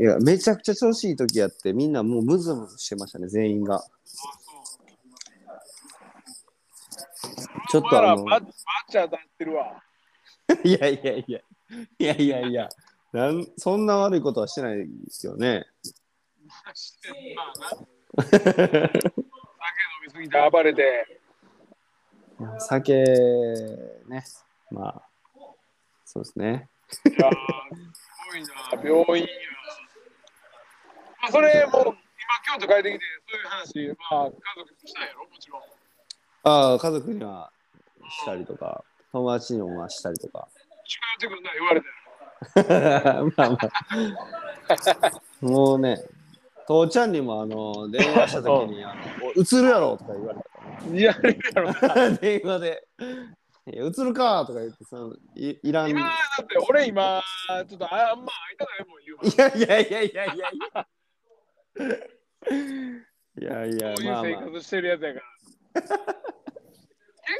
[0.03, 0.17] らい。
[0.17, 3.83] いや、めちゃくちゃ調子いい時やって、みんなもうムズムズしてましたね、全員が。
[7.69, 8.25] ちょっとあの、
[9.37, 9.83] てるわ。
[10.63, 11.39] いやいやいや、
[11.99, 12.69] いやいやいや、
[13.11, 15.65] なんそんな悪いことはしてないですよね。
[16.45, 17.09] まあな酒
[18.37, 18.89] 飲
[20.05, 21.19] みすぎて暴れて。
[22.59, 22.93] 酒、
[24.07, 24.23] ね、
[24.71, 25.01] まあ、
[26.05, 26.69] そうですね。
[27.05, 27.31] いやー
[27.93, 28.47] すごいな、
[28.89, 29.29] 病院や。
[31.21, 31.97] まあ、それもう、今、
[32.57, 35.61] 京都帰ってきて、そういう話、まあ、家族にしたんやろ、もちろん。
[36.43, 37.51] ああ、家族には
[38.09, 40.47] したりとか、友達にもまあしたりとか。
[40.87, 41.93] 近寄ってくるな、言われたよ。
[43.37, 45.21] まあまあ。
[45.41, 45.97] もうね、
[46.67, 51.79] 父ちゃんにもあの電話した時に、あのお映るやろとか言われいやるやろな。
[51.81, 52.11] ら。
[52.17, 52.87] 電話で。
[53.71, 55.87] いや映るかとか言ってそのいいらん。
[55.87, 56.07] い今、だ
[56.43, 57.21] って俺今、
[57.67, 59.23] ちょっとああんま会いたないもん、言うわ。
[59.37, 60.87] やいやいやいやいやいや。
[63.39, 65.25] いやいやこういうまあま生活してるやつやから。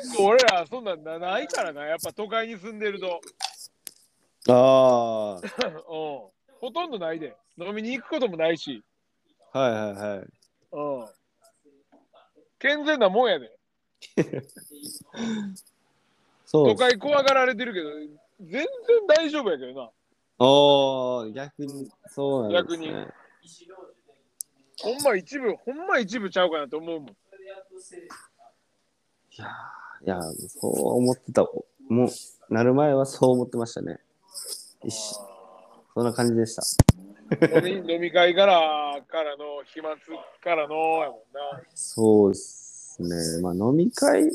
[0.02, 3.20] 結構俺らそんなんなないからな、やっぱ都会に住んでると。
[4.48, 4.54] あ。
[4.54, 5.36] ああ。
[5.36, 5.42] うん。
[6.60, 7.36] ほとんどないで。
[7.58, 8.84] 飲みに行くこともないし。
[9.52, 10.28] はいはいはい。
[10.72, 11.08] うん。
[12.60, 13.58] 健全なもんやで。
[16.46, 16.76] そう都。
[16.76, 17.90] 会怖がられてるけど、
[18.40, 18.66] 全然
[19.08, 19.90] 大丈夫やけどな。
[20.40, 22.88] おー逆に、そうなんですね。
[22.88, 23.14] 逆
[24.82, 27.10] ほんま一部、ほんま一部ちゃうかなと思うもん。
[27.10, 27.12] い
[29.38, 31.44] やーいや、そう思ってた。
[31.90, 32.10] もう、
[32.54, 34.00] なる前はそう思ってましたね。
[34.88, 36.64] そんな感じでした。
[37.58, 39.96] 飲み 飲み会からからの飛沫
[40.42, 41.62] からのやもんな。
[41.76, 43.42] そうですね。
[43.42, 44.32] まあ飲み会、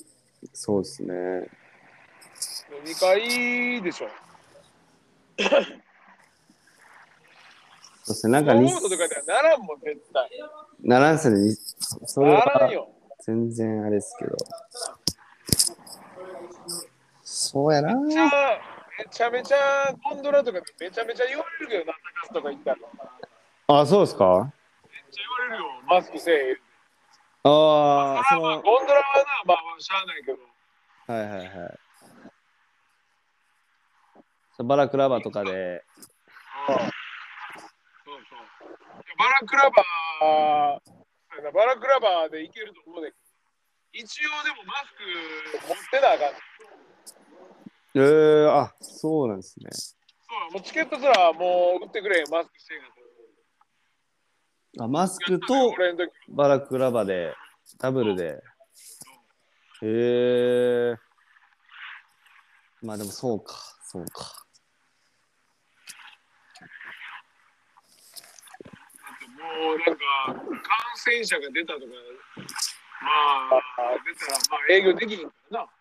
[0.53, 1.15] そうですね。
[1.15, 4.09] 飲み会でしょ。
[8.05, 8.33] そうですね。
[8.35, 10.31] なんかノにートとかではならんもん、絶対。
[10.83, 11.41] ならんすね。
[11.41, 11.57] に
[12.05, 12.91] それならんはよ。
[13.21, 14.37] 全然あれですけど。
[17.23, 17.99] そうやな。
[17.99, 21.95] めちゃめちゃめちゃゴンドラとかでめちゃめちゃ言われるけどな、
[22.33, 22.77] 高須とか行ったら。
[22.77, 22.89] めっ
[23.67, 24.53] あ、そうですか？
[25.11, 26.57] ちゃ言われるよ、マスクせえ。
[27.45, 30.39] ああ、その、ゴンドラはな、まあ、しゃあないけど。
[31.07, 31.79] はいはいはい。
[34.65, 36.87] バラクラバとかで、うんそう
[38.31, 38.69] そう。
[39.19, 43.25] バラクラバー、バラクラバーでいけると思うねんけど。
[43.93, 45.05] 一応でもマスク
[45.69, 46.35] 持ってなあかん。
[47.97, 49.71] えー、あ、そうなんですね。
[49.71, 49.93] そ
[50.51, 52.75] うもうチケットすらもう売ってくれマスクして
[54.81, 55.39] あ、マスクら。
[55.39, 55.73] と
[56.31, 57.33] バラクラバで、
[57.79, 58.43] ダブルで。
[59.83, 60.97] へえ。
[62.83, 63.55] まあでもそうか、
[63.85, 64.45] そうか。
[69.39, 70.43] もうなんか感
[70.97, 71.87] 染者が出たとか、
[73.01, 75.74] まあ出たらまあ営業できひんからな。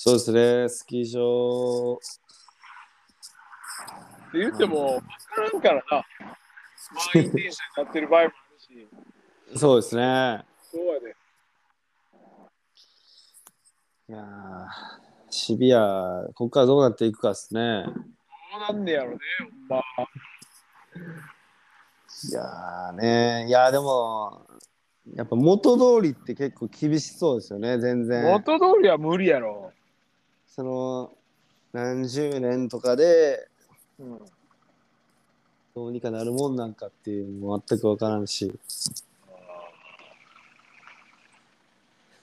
[0.00, 1.98] そうですね、スキー場。
[4.28, 6.06] って言っても分からんからな。
[7.14, 8.88] 満員電車になってる場合もあるし、
[9.58, 10.44] そうですね。
[10.70, 11.16] そうやで。
[14.08, 14.66] いやー
[15.30, 17.82] シビア、ここからどうなっていくかですね。
[17.86, 19.18] どうなんねやろね、
[19.68, 19.82] ほんま。
[22.30, 24.46] いやーね、いやーでも、
[25.12, 28.22] やっぱ元通りって結構厳しそうですよね、全然。
[28.22, 29.72] 元通りは無理やろ。
[30.58, 31.14] その、
[31.72, 33.46] 何十年とかで、
[34.00, 34.18] うん、
[35.72, 38.52] どうにかなるもんなんかっていうのも全く分からんし。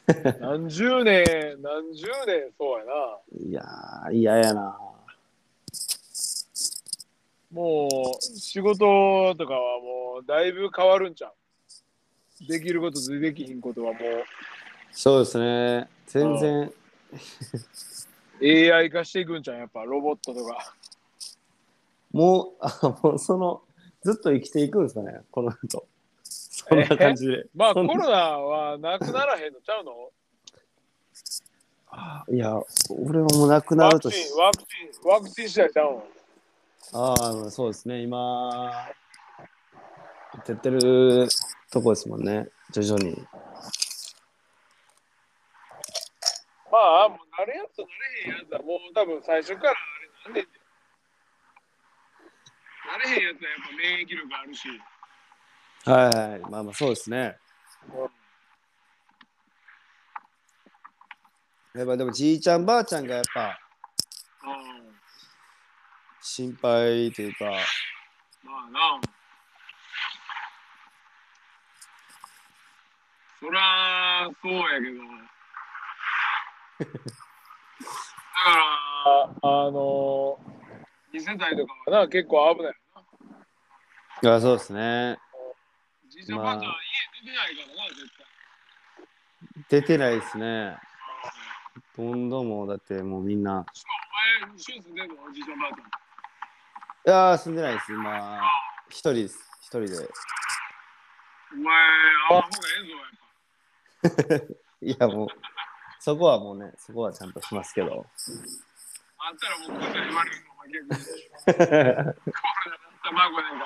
[0.42, 1.24] 何十年、
[1.62, 3.18] 何十年そうやな。
[3.40, 4.78] いやー、嫌やな。
[7.54, 11.32] もう仕事とかはもうだいぶ変わるんちゃ
[12.42, 14.00] うできることとできひんことはも
[14.92, 15.88] そうですね。
[16.08, 16.74] 全然、う
[18.42, 19.58] AI 化していくんちゃう？
[19.58, 20.74] やっぱロボットとか。
[22.12, 23.62] もう、あもうその、
[24.02, 25.86] ずっと生きていくんですかね、この後。
[26.24, 27.46] そんな感じで。
[27.56, 30.12] まあコロナはなくならへんのちゃうの？
[32.30, 36.04] いや、俺はもうなくなワるとしクチン、ワクチン、ワクチン次第ちゃうの？
[36.94, 38.02] ああ、そうですね。
[38.02, 38.90] 今、
[40.48, 41.28] やってる
[41.72, 43.26] とこですもんね、徐々に。
[46.76, 47.88] まあ、もう慣れやつと慣
[48.28, 50.52] れへんやつはもう多分最初からあれなんでんて
[52.84, 54.68] 慣れへんやつはやっぱ免疫力あるし。
[55.86, 57.38] はいはい、まあまあそうですね。
[61.76, 63.58] やっぱでもじいちゃんばあちゃんがやっぱ
[64.44, 64.96] うん
[66.20, 67.46] 心配というか、
[68.44, 69.00] まあな。
[73.40, 75.35] そら、そうやけど。
[76.80, 76.92] だか
[79.06, 80.40] ら、あの、
[81.14, 84.30] 2世帯とかはな、結構危ないよな。
[84.30, 85.18] いや、そうですね。
[86.08, 86.70] じいちゃんばあちゃん、家
[87.24, 88.26] 出てないからな、絶対。
[89.70, 90.78] 出てないですね。
[91.96, 93.66] ほとんどもう、だってもうみんな。
[94.44, 95.16] お前、一緒に住んでんの？
[95.24, 95.88] おじいちゃんばあちゃん。
[95.88, 95.90] い
[97.06, 97.94] やー、住んでないです。
[97.94, 98.42] 今、
[98.90, 99.40] 一人です。
[99.62, 99.88] 一人で。
[101.54, 101.76] お前、
[102.30, 102.88] 会わん方がええ
[104.10, 104.46] ぞ、やっぱ。
[104.82, 105.30] いや、もう、
[106.06, 108.06] そこはもうね、そこはちゃんとしますけど。
[109.18, 111.26] あんたらもうこんな言われるの、お前逆に。
[111.42, 112.14] コロナだっ
[113.04, 113.66] た孫なんか。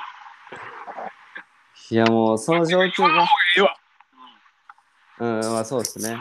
[1.92, 3.28] いや、もう、その状況が。
[5.20, 6.18] うん、まあそうですね。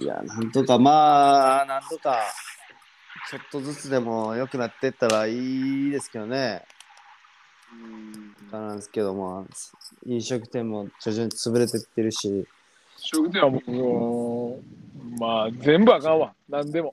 [0.00, 2.22] いや、なんとか、まあ、なんとか、
[3.28, 6.66] ちょっとずつでも良くなっていったらいいですけどね。
[7.72, 8.36] うん。
[8.50, 9.56] なんですけど、まあ、
[10.06, 12.46] 飲食店も徐々に潰れてってるし、
[12.96, 16.34] 食店はもう、まあ、全部あかんわ。
[16.48, 16.92] 何でも。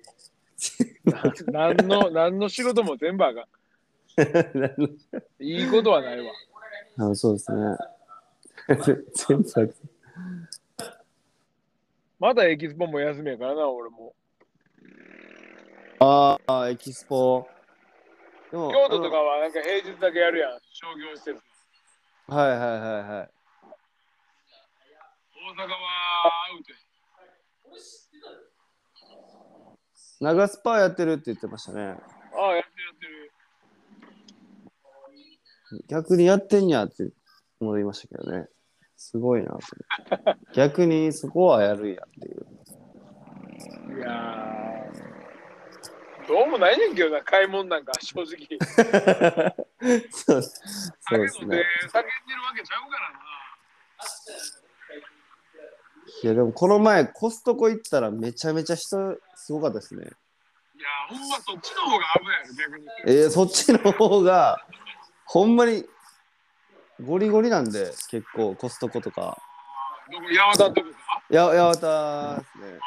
[1.05, 3.45] な何の、何の仕事も全部あかん。
[5.43, 6.31] いいことはないわ。
[6.99, 7.77] あそうですね。
[9.27, 9.75] 全部ある
[12.19, 14.13] まだエキスポも休みやからな、俺も。
[15.99, 17.47] ああ、エキスポ。
[18.53, 21.41] 京都とかはなんか平日だけやるやん、商業施設。
[22.27, 23.03] はいはいはいはい。
[23.09, 23.11] 大
[25.55, 25.67] 阪はア
[26.55, 26.77] ウトや。
[30.19, 31.81] 長スパやってるって言ってましたね。
[31.81, 32.01] ああ、やって
[32.45, 32.63] るやっ
[32.99, 33.31] てる。
[35.87, 37.09] 逆にやってんやって
[37.59, 38.47] 思いましたけどね。
[38.95, 39.57] すごいな。
[40.53, 42.45] 逆にそこはやるんやっていう。
[43.97, 45.12] いやー、
[46.27, 48.27] どうもないねんけどな、買い物なんか正直。
[50.11, 51.47] そうそうですね。
[51.47, 53.19] 酒飲んで叫んでるわけちゃうからな。
[56.23, 60.03] いやでもこの前コストコ行ったらめちゃめちゃ人すごかったですね。
[60.03, 62.87] いやー、ほんまそっちの方が危ないよ、逆に。
[63.05, 64.65] えー、そっちの方が
[65.25, 65.85] ほんまに
[67.01, 69.37] ゴリゴリなんで結構コストコとか。
[70.11, 72.79] どこ、八幡のとこかや八幡ですね。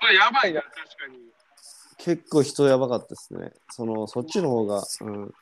[0.00, 1.18] それやばいな、確かに。
[1.98, 3.52] 結構人やばかったですね。
[3.70, 4.82] そのそっちの方が。
[5.00, 5.34] うん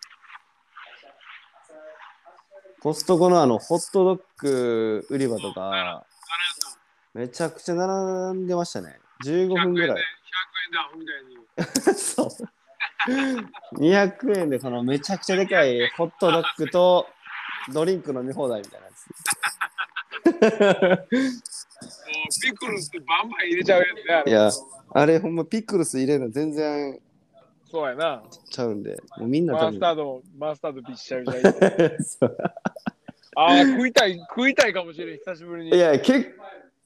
[2.81, 6.05] コストコのあのホットドッグ売り場とか
[7.15, 8.99] めちゃくちゃ並んでましたね。
[9.25, 9.89] 15 100円で、100分ぐらい。
[9.89, 11.97] 円でアホみたいに。
[11.97, 12.29] そう。
[13.81, 17.07] 200円でこのめちゃくちゃでかいホットドッグと
[17.73, 18.93] ドリンク飲み放題みたいなや
[20.87, 21.09] もう
[22.43, 24.31] ピクルスバンバン入れちゃうやつね。
[24.31, 24.51] いや、
[24.91, 27.01] あれほんまピクルス入れるの全然
[27.71, 28.23] そうやな。
[28.51, 31.41] ちゃうんで、もうみんなマスタードも、マスタードびっしゃびしゃ
[33.37, 35.77] ああ、食いたい、食いたいかもしれん、久しぶりに。
[35.77, 36.33] いや、け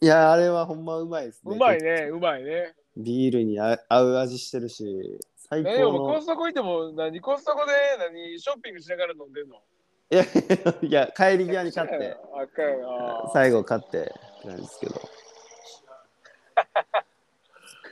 [0.00, 1.54] いや、あれはほんまうまいですね。
[1.54, 2.74] うまいね、うまいね。
[2.96, 6.26] ビールに合合う味してるし、最高え、でもコのス。
[6.26, 9.56] トコ行っても、何、コストコで何、ショッピングしながら飲んでんの？
[10.10, 10.24] いや、
[10.80, 12.16] いや、帰り際に買って。
[13.34, 14.10] 最後買って
[14.44, 15.00] なんですけど。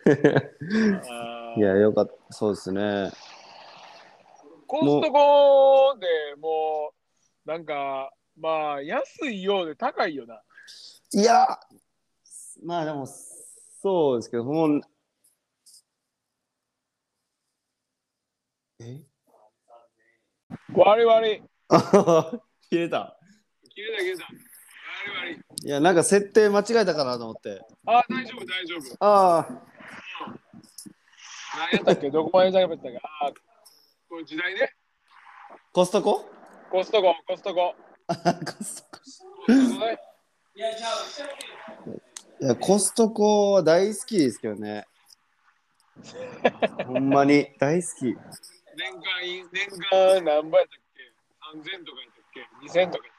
[1.56, 2.32] いや、よかった。
[2.32, 3.11] そうですね。
[4.66, 6.06] コストコで
[6.40, 6.92] も
[7.44, 10.42] う、なんか、まあ、安いようで高いよな。
[11.12, 11.59] いや、
[12.62, 14.80] まあでも、そうですけど、もう。
[18.80, 19.02] え？
[20.74, 21.42] 悪い悪い。
[21.68, 23.18] あ 切れた。
[23.70, 24.28] 切れた切れた。
[25.11, 25.33] 悪
[25.64, 27.61] いや、なんか設定間違えたかなと思って。
[27.87, 29.05] あー、大丈夫大丈夫。
[29.05, 29.49] ああ、
[31.57, 32.11] 何やったっけ？
[32.11, 33.09] どこまで喋ったか。
[33.23, 33.35] あー
[34.09, 34.73] これ時代ね。
[35.73, 36.25] コストコ？
[36.71, 37.75] コストコ、コストコ。
[38.09, 39.05] あ コストコ。
[42.39, 44.87] いや、コストコは大好きですけどね。
[46.87, 48.05] ほんまに大好き。
[48.05, 48.16] 年
[48.93, 51.12] 間い、年間何倍やっけ
[51.59, 53.16] ?3000 とかやったっけ ?2000 とかやったっけ？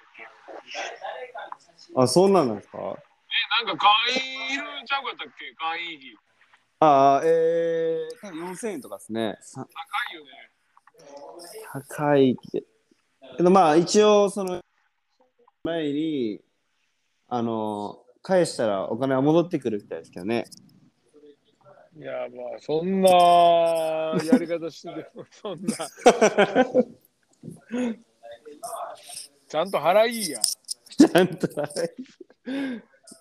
[1.95, 2.77] あ、そんなんなんですか？
[2.79, 5.53] え、なんか会員いるんちゃうかったっけ？
[5.55, 6.15] 会員費。
[6.79, 9.37] ああ、えー、多分4000円とかですね。
[9.41, 10.31] さ高いよね。
[11.71, 12.63] 高いけ
[13.37, 14.61] けど、まあ一応、その
[15.63, 16.39] 前に、
[17.27, 20.45] あの、返したらお金は戻ってくるみたいですけどね。
[21.97, 23.09] いや、まあ、そんな
[24.23, 25.75] やり方してても、 そんな。
[29.49, 30.39] ちゃんと払いや。
[30.97, 31.67] ちゃんと払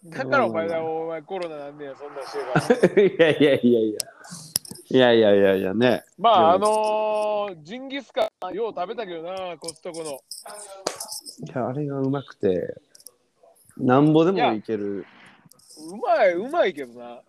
[0.04, 3.30] だからお前が、お前コロナなんねや、そんなんしてるから。
[3.30, 3.34] い。
[3.34, 3.98] いやいやいやいや。
[4.88, 6.04] いやいやいやいやね。
[6.18, 10.10] まあ、あでのージンギスカン、よう食べたけどな、コストコの。
[10.10, 10.14] い
[11.54, 12.76] やあれがうまくて、
[13.76, 15.06] なんぼでもいける。
[15.90, 17.20] うまい、うまいけどな。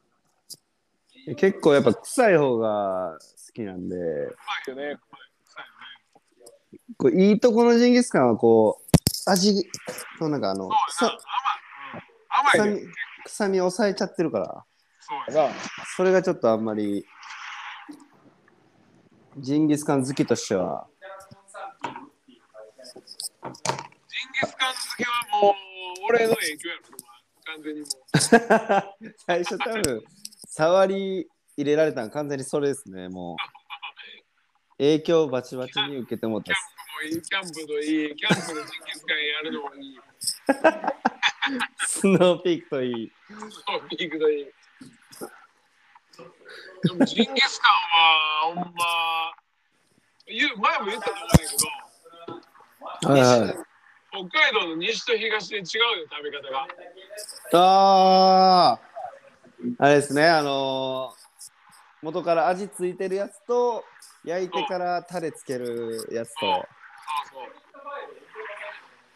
[1.28, 3.18] う結構やっぱ臭い方が
[3.48, 4.06] 好きなんで、まい
[4.68, 4.98] よね。
[6.98, 8.86] こういいとこのジンギスカンはこう、
[9.28, 9.69] 味、
[10.17, 11.05] そうなんかあの、臭
[12.55, 12.82] 甘いね。
[12.82, 12.93] 臭み、
[13.25, 14.65] 臭み抑えちゃってるから、
[14.99, 15.55] そうやな。
[15.95, 17.05] それがちょっとあんまり、
[19.38, 20.88] ジンギスカン好きとしては、
[21.84, 21.93] ジン
[22.34, 22.39] ギ
[24.47, 25.53] スカン好きはもう、
[26.09, 26.82] 俺の影響やろ、
[27.45, 29.09] 完全にもう。
[29.28, 30.03] 最初多分、
[30.47, 33.36] 触り入れられたの完全にそれですね、もう。
[34.78, 36.78] 影響をバチバチに受けてもったっす。
[37.30, 39.99] キャンプのいい、キャンプのジンギスカンやるのもいい。
[41.88, 43.11] スノーピークといい。
[43.30, 44.45] そう、ピークのいい。
[46.84, 49.34] でもジンギスカンは、ほんま、
[50.28, 51.45] 言う前も言ったと思うんだけ
[53.07, 53.57] ど、はいはい。
[54.09, 55.63] 北海道の西と東で違うよ、
[56.09, 56.67] 食べ方が。
[57.53, 58.80] ああ
[59.80, 61.28] あれですね、あのー
[62.03, 63.84] 元から味ついてるやつと、
[64.28, 66.39] 焼いてからタレつけるやつと。
[66.41, 66.67] そう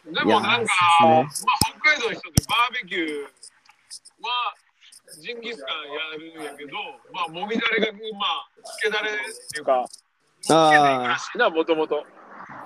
[0.05, 0.13] そう。
[0.13, 4.55] でもなんか、ーまあ、北海道の人ってバーベキューは
[5.19, 6.71] ジンギスカンやるんやけど、
[7.13, 9.13] まあ、もみだれが、まあ、つけだれっ
[9.51, 9.85] ていうか、
[10.49, 12.05] あらしいな、もともと。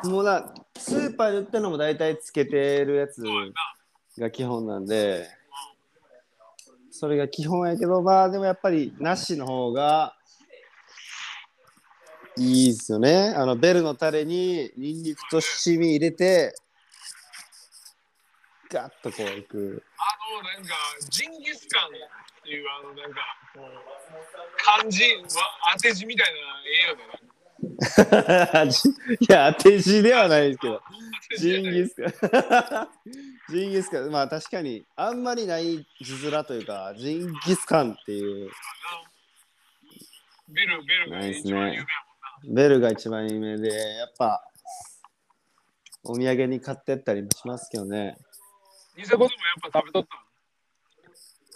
[0.04, 3.24] あ、もうな、スーパーで売ってるのも大体つけてるやつ。
[4.18, 5.28] が基本なんで、
[6.92, 10.15] それが基本やけど、まあでもやっぱりなしの方が
[12.38, 13.34] いいですよね。
[13.36, 16.54] あのベルのタレにニンニクと七味入れて、
[18.70, 19.84] ガッとこういく。
[19.98, 20.04] あ
[20.36, 20.74] の、なんか、
[21.10, 21.92] ジンギスカンっ
[22.44, 23.22] ていう、あの、なんか、
[24.58, 25.20] 漢字は
[25.78, 27.04] 当て字みたいな、ええよね。
[29.20, 30.82] いや、当て字ではないですけど。
[31.38, 32.90] ジンギスカン。
[33.50, 34.10] ジンギスカン。
[34.12, 38.52] まあ確かに、あんまりない字面というか、ジンギスカンっていう、
[40.50, 41.86] ベル、ベルが一番有名や
[42.48, 44.44] ベルが一番有名で、やっぱ、
[46.04, 48.18] お土産に買ってったりもしますけどね。
[48.96, 50.16] ニセコでもやっぱ食べとった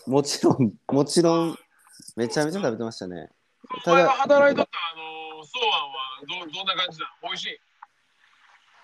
[0.08, 0.14] の？
[0.14, 1.58] もちろん、もちろん、
[2.16, 3.30] めちゃめちゃ食べてましたね。
[3.86, 4.96] お前がただ、い働いとったあ
[5.38, 7.60] の草案はどどんな感じだ美味しい？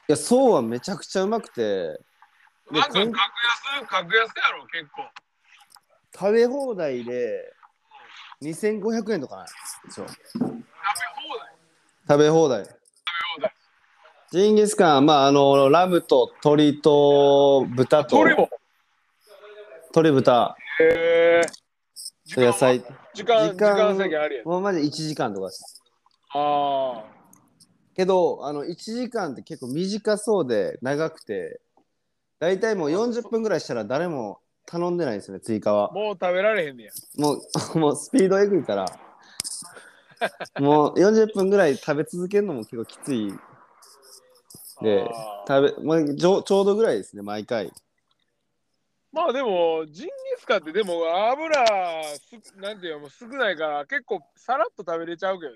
[0.07, 1.99] や、そうはめちゃくちゃうまくて、で
[2.71, 5.09] なんか格安格安やろ結構
[6.13, 7.53] 食べ放題で
[8.43, 9.51] 2500円とかなんで
[9.89, 10.07] すよ。
[10.07, 10.53] 食べ放
[11.39, 11.54] 題？
[12.07, 12.65] 食べ放題。
[12.65, 12.75] 食べ
[13.35, 13.53] 放題
[14.31, 18.49] ジンギスカン、まあ、あの、ラムと鶏と豚と、鳥も。
[19.95, 21.41] 鶏豚、へえ
[22.35, 22.79] 野菜、
[23.13, 24.47] 時間時時間間制限ありやん。
[24.47, 25.81] もうマジで1時間とかです。
[26.33, 27.03] あ
[27.95, 31.61] けど、あの、1時間って結構短そうで長くて、
[32.39, 35.91] 大体もう40分ぐらいしたら誰も頼んでないんですよね、追加は。
[35.91, 35.93] あ。
[35.93, 36.91] もう食べられへんねや。
[37.17, 37.39] もう、
[37.79, 38.85] もうスピードエグいから、
[40.59, 43.33] もう40分ぐらい食べ続けるのも結構きつい。
[44.81, 47.71] であー食べ、まあ、ちょちょうどぐらいですね、毎回。
[49.11, 51.65] まあでもジンギスカンってでも油
[52.17, 55.55] すなんていうのもう少ないから結構さらっと食べれちゃうけど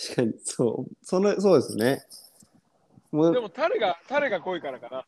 [0.00, 2.02] 確かに、そう、その、そうですね。
[3.12, 5.04] もうなでもタレがタレが濃いからかな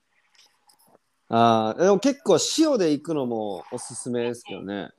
[1.28, 4.90] あーでも結構塩で行くのもおすすめですけどね。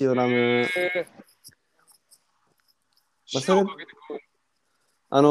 [0.00, 0.32] 塩ラム。
[0.34, 1.06] へえ
[3.34, 3.64] まあそれ
[5.14, 5.28] あの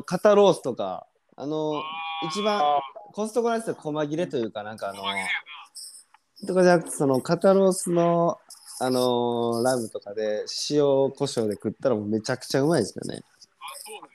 [0.00, 1.06] ー、肩ロースとか、
[1.36, 1.82] あのー
[2.30, 2.80] 一番あ
[3.12, 8.38] コストコのやつで細切れというか、なんかあのーとかじゃなくて、その肩ロースの、
[8.80, 13.16] あのーラムとかで塩コショウで食ったらもうめちゃくちゃうまいですよね。
[13.16, 13.24] なあ
[13.86, 14.14] そうね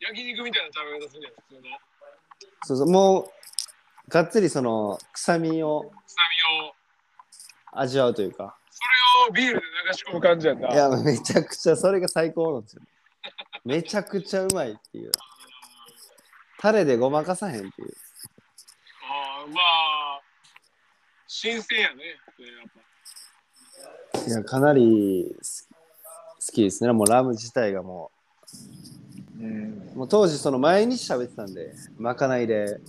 [0.00, 1.60] 焼肉みたいな食べ方するんや普通の
[2.64, 3.30] そうそう、もう、
[4.10, 5.90] がっつりその臭みを臭
[6.60, 6.74] みを。
[7.72, 8.57] 味わうというか。
[8.78, 8.84] そ
[9.26, 12.82] れをビールで流し込む感じやんないや、めちゃくちゃ、それが最高なんですよ。
[13.64, 15.10] めちゃくちゃうまいっていう。
[16.60, 17.92] タレでごまかさへんっていう。
[19.02, 20.20] あーまあ
[21.26, 22.70] 新鮮やねやっ
[24.14, 26.92] ぱいや、かなりす好きですね。
[26.92, 28.10] もうラム自体がも
[29.40, 29.42] う
[29.96, 32.80] もう当時その毎日食べてたんで、まかないで。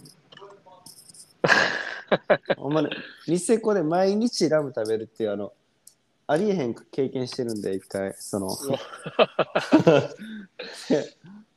[2.58, 2.90] ほんまね、
[3.28, 5.54] ニセコで毎日ラム食べるっていうあの、
[6.32, 8.50] ありえへん経験してるんで、一回、その。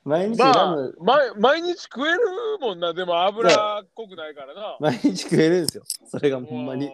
[0.02, 2.18] 毎日ラまあ毎日食える
[2.60, 5.84] もんなでも油っこくないからな毎日食えるんですよ。
[6.08, 6.90] それがほんまに。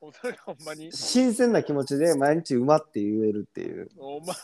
[0.00, 0.90] それがほんまに？
[0.90, 3.90] 新鮮な気持ちで毎日馬って言えるっていう。
[3.98, 4.34] お前、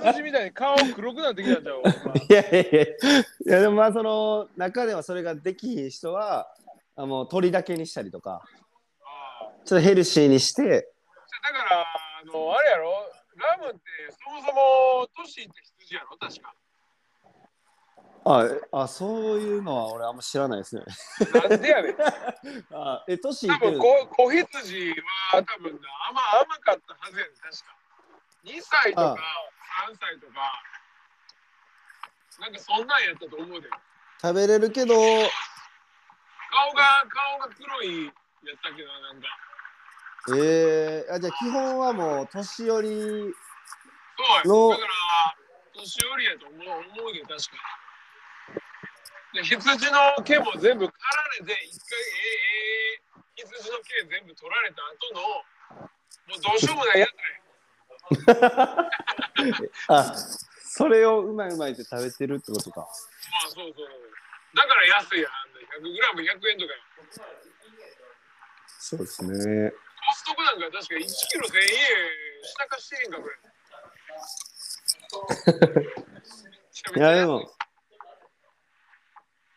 [0.00, 1.80] 羊みたいに顔黒くなってきたんちゃう？
[1.80, 2.96] お 前いやいやいや、い
[3.44, 6.50] やでもまあその中ではそれができひん人は、
[6.96, 8.42] あもう鳥だけにしたりとか、
[9.66, 10.62] ちょっとヘルシーにして、
[11.42, 11.80] だから、
[12.22, 13.80] あの、あれやろ、ラムって
[14.24, 16.54] そもそも都市って羊やろ、確か。
[18.28, 20.82] ああそういうのは俺あんま知らないですね。
[21.48, 21.94] なんでやねん。
[22.74, 24.90] あえ、トシ多分こ子羊
[25.32, 27.76] は多分な甘甘かったはずやねん確か。
[28.44, 29.16] 2歳とか
[29.88, 30.62] 3歳とか。
[32.40, 33.68] なんかそんなんやったと思うで。
[34.22, 38.10] 食べれるけど、顔が顔が黒いや
[38.54, 39.28] ったけどなんか
[40.34, 42.88] えー、あじゃあ基本はもう年寄り、
[44.44, 44.94] そうのやだから
[45.74, 46.60] 年寄りやと思う
[46.98, 47.60] 思うで確か
[49.34, 52.46] で羊の毛も全部刈られて一回ええ
[52.86, 53.06] ええ
[53.36, 55.20] 羊の毛全部取られた後の
[56.26, 57.46] もうどうしようもないやつね
[59.88, 60.14] あ
[60.76, 62.80] それをうまいうまいって食べてるってことか。
[62.80, 62.88] まあ
[63.48, 63.86] そうそう。
[64.54, 65.32] だから安いやん。
[65.80, 66.80] 100グラム100円とかよ。
[68.78, 69.72] そうですね。
[70.06, 71.66] コストコなんか確か1キロ1000円
[72.42, 73.34] 下かしてへんかこれ。
[76.96, 77.50] いやでも、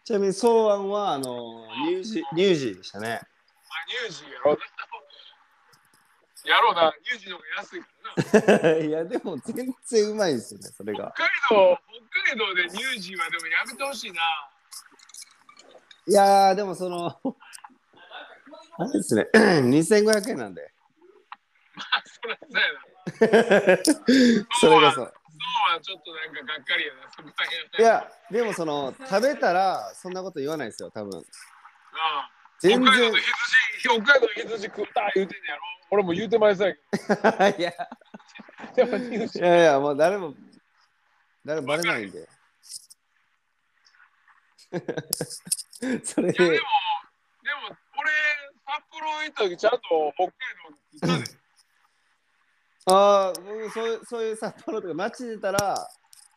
[0.03, 3.21] ちなみに草案はあの乳児乳児でしたね。
[3.21, 3.27] あ、
[4.07, 4.61] 乳児やろうな。
[6.45, 6.93] やろうな。
[7.03, 7.87] 乳児の方が安いか
[8.33, 8.77] らな。
[8.89, 11.13] いやでも全然うまいですよね、それが。
[11.15, 14.21] 北海道、北海道で乳児はでもやめてほしいな。
[16.07, 17.21] いやーでもその、
[18.79, 20.71] あれですね、 2500円なんで。
[21.75, 23.83] まあ、そりゃそうやな。
[24.59, 25.13] それがそう。
[25.39, 27.01] そうはちょっとなんかがっかりやな。
[27.11, 27.29] そこ
[27.77, 31.19] いや、でもその、食べたらそんなこと言わないですよ、多分。
[31.19, 31.21] あ
[31.93, 33.17] あ全然北海道の。
[33.17, 33.29] 羊、
[33.81, 35.61] 北海道の羊食った言うてんねやろ。
[35.91, 36.75] 俺も言うてまいそうや
[37.53, 40.33] け いや、いやいや、もう誰も、
[41.45, 42.29] 誰もバレないんで。
[46.03, 46.61] それいやでも、ででも、
[47.97, 48.11] 俺、
[48.99, 49.79] 札幌行った時ちゃんと
[50.15, 50.33] 北海
[50.63, 51.39] 道に行ったで。
[52.85, 52.93] あ
[53.29, 55.89] あ、僕そういうそういう札幌とか街出たら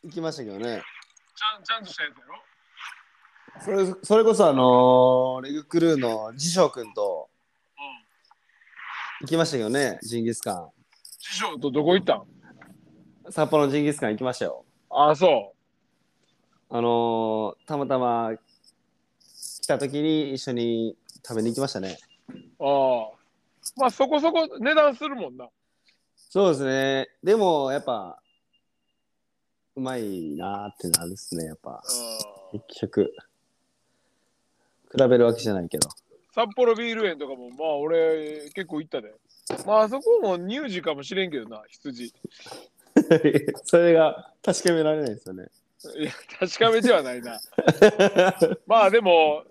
[0.05, 0.83] 行きましたけどね。
[1.35, 2.19] ちゃんちゃんとしたやつ
[3.69, 3.85] やろ？
[3.87, 7.29] それそれこそあのーレグクルーの次翔くんと
[7.77, 7.85] うん。
[9.23, 10.71] 行きましたけどね、ジンギスカン。
[11.19, 12.27] 師匠とどこ行ったん？
[13.31, 14.65] 札幌のジンギスカン行きましたよ。
[14.91, 15.55] ああ、そ
[16.71, 18.31] あのーたまたま
[19.63, 20.97] 来た時に一緒に
[21.27, 21.99] 食べに行きましたね。
[22.63, 22.67] う。
[22.67, 23.23] ああ。
[23.77, 25.49] まあそこそこ値段するもんな。
[26.17, 27.09] そうですね。
[27.23, 28.21] でもやっぱ、
[29.77, 31.83] うまいなーってなるですね、やっぱ。
[32.53, 33.13] 結局。
[34.91, 35.89] 比べるわけじゃないけど。
[36.35, 39.15] 札幌ビール園とかもまあ俺結構行ったで。
[39.67, 42.13] まああそこも乳児かもしれんけどな、羊。
[43.65, 45.49] それが確かめられないですよね。
[45.99, 47.41] いや、確かめてはないな。
[48.67, 49.45] まあでも、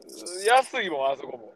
[0.48, 1.51] 安いもん、あそこも。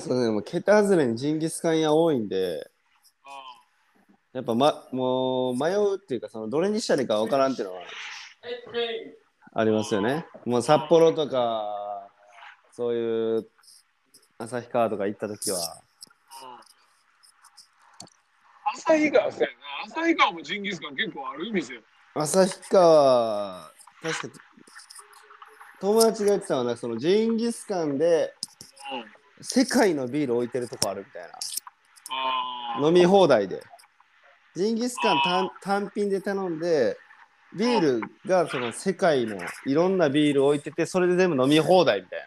[0.00, 2.70] そうね、でも桁外れにジンギスカン屋多いんで、
[4.32, 7.82] やっぱ、ま、もう迷うっていうか、そのどれにしたらいいかわからんっていうのは
[9.54, 10.26] ありますよね。
[10.44, 12.08] もう札幌とか、
[12.70, 13.48] そういう
[14.38, 15.82] 旭川とか行った時は、
[18.74, 19.54] 旭川そうやな。
[20.02, 21.80] 旭川もジンギスカン結構ある店よ。
[22.14, 23.72] 旭川、
[24.02, 24.40] 確か
[25.80, 28.34] 友達が言ってたのは、そのジンギスカンで
[28.92, 29.17] うん。
[29.40, 31.22] 世界のビール置いてるとこあるみたい
[32.10, 32.88] あな。
[32.88, 33.62] 飲み放題で。
[34.56, 36.96] ジンギスカン単単品で頼んで、
[37.56, 42.20] ビールがその世界のいろんなビール置いてて、それで全部飲み放題みたい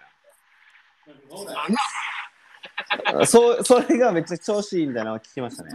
[3.08, 3.14] あ。
[3.14, 3.26] な。
[3.26, 5.72] そうそれがめっちゃ調子いいみたいなのを聞きましたね。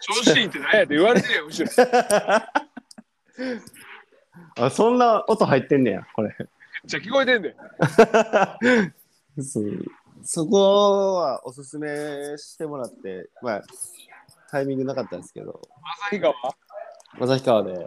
[0.00, 1.70] 調子調子いいって何やって言われてるやん、後ろ。
[4.66, 6.34] あそんな音入ってんねや、これ。
[6.88, 7.54] めっちゃ聞こえてんで。
[9.42, 9.84] そう
[10.24, 11.88] そこはおすすめ
[12.38, 13.62] してもらって、まあ、
[14.50, 15.60] タイミングなかったんですけど、
[16.10, 16.34] 旭川？
[17.20, 17.86] 旭川で、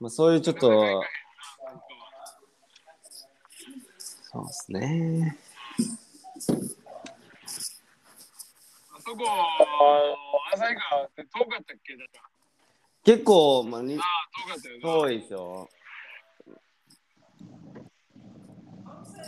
[0.00, 1.04] まあ、そういうちょっと、
[4.32, 5.38] そうですね。
[8.94, 9.24] あそこ、
[10.54, 11.96] 旭川って遠かったっけ？
[11.96, 12.24] だから。
[13.04, 14.02] 結構、まあ、にああ、
[14.48, 14.82] 遠かったよな。
[15.06, 15.68] 遠いですよ。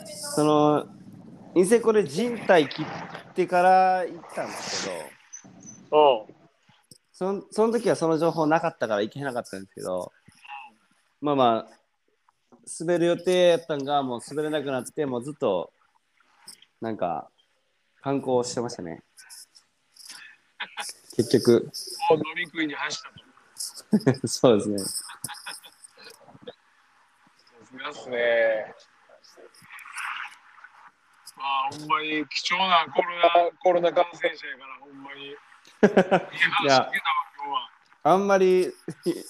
[0.04, 0.86] その、
[1.54, 2.86] ニセコで人体切っ
[3.34, 4.88] てから行ったんです
[5.90, 6.34] けど、うん。
[7.12, 10.10] そんその時はその情報なかったから行けなかったんですけど、
[11.20, 11.74] まあまあ、
[12.80, 15.72] 滑る予定やったんがもう滑れなくなってもうずっと
[16.80, 17.30] なんか
[18.00, 19.02] 観光してましたね
[21.16, 21.70] 結局
[22.10, 23.02] もう飲み食いに走っ
[24.02, 24.26] たと。
[24.26, 24.76] そうですね
[27.78, 28.74] ですね。
[31.36, 35.26] まあ、ほんまに貴重なコロナ コロナ感染者やから、ほんまに。
[35.26, 35.36] いい
[36.66, 36.90] や。
[38.06, 38.72] あんまりい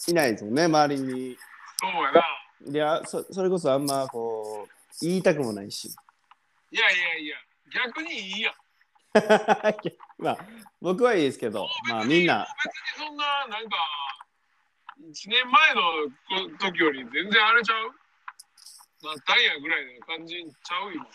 [0.09, 1.39] いないですもんね周りに
[1.79, 2.25] そうやな。
[2.67, 5.95] いやそそれこそあんまこう言いたくもないし
[6.73, 7.37] いやいやいや、
[7.71, 8.55] 逆にいいやん。
[10.19, 10.39] まあ
[10.81, 13.77] 僕はいいですけどまあみんな別にそんな、なんか、
[15.03, 15.83] 1年前の
[16.51, 17.95] こ時より全然荒れちゃう？
[19.05, 21.07] なったんやぐらいの感じちゃう今。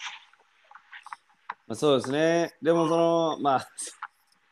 [1.69, 2.55] まあ、そうですね。
[2.63, 3.67] でもその、まあ、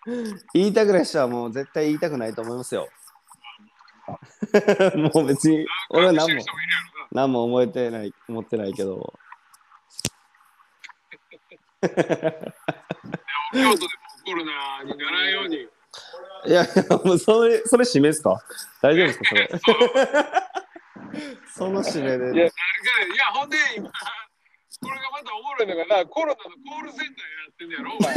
[0.53, 2.87] 言いたくない人はもう絶対言いたくないと思いますよ。
[5.13, 6.45] もう別に、俺は何も。
[7.11, 9.13] 何も思えてない、思ってないけど。
[11.81, 13.71] 京都でも
[14.25, 15.67] コロナにならんように。
[16.45, 18.39] いやいや、もうそれ、それ締めですか？
[18.81, 19.49] 大丈夫ですかそれ？
[21.51, 22.25] その締めいや、で。
[22.25, 22.45] なんかい
[23.17, 23.93] や、ほんで今、こ
[25.65, 28.13] れがな、コロナのコールセンターやってんねやろ、お前。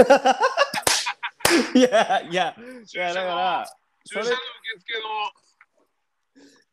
[1.74, 3.66] い やいや、いやだから、
[4.06, 4.36] 注射の受
[4.78, 5.00] 付の、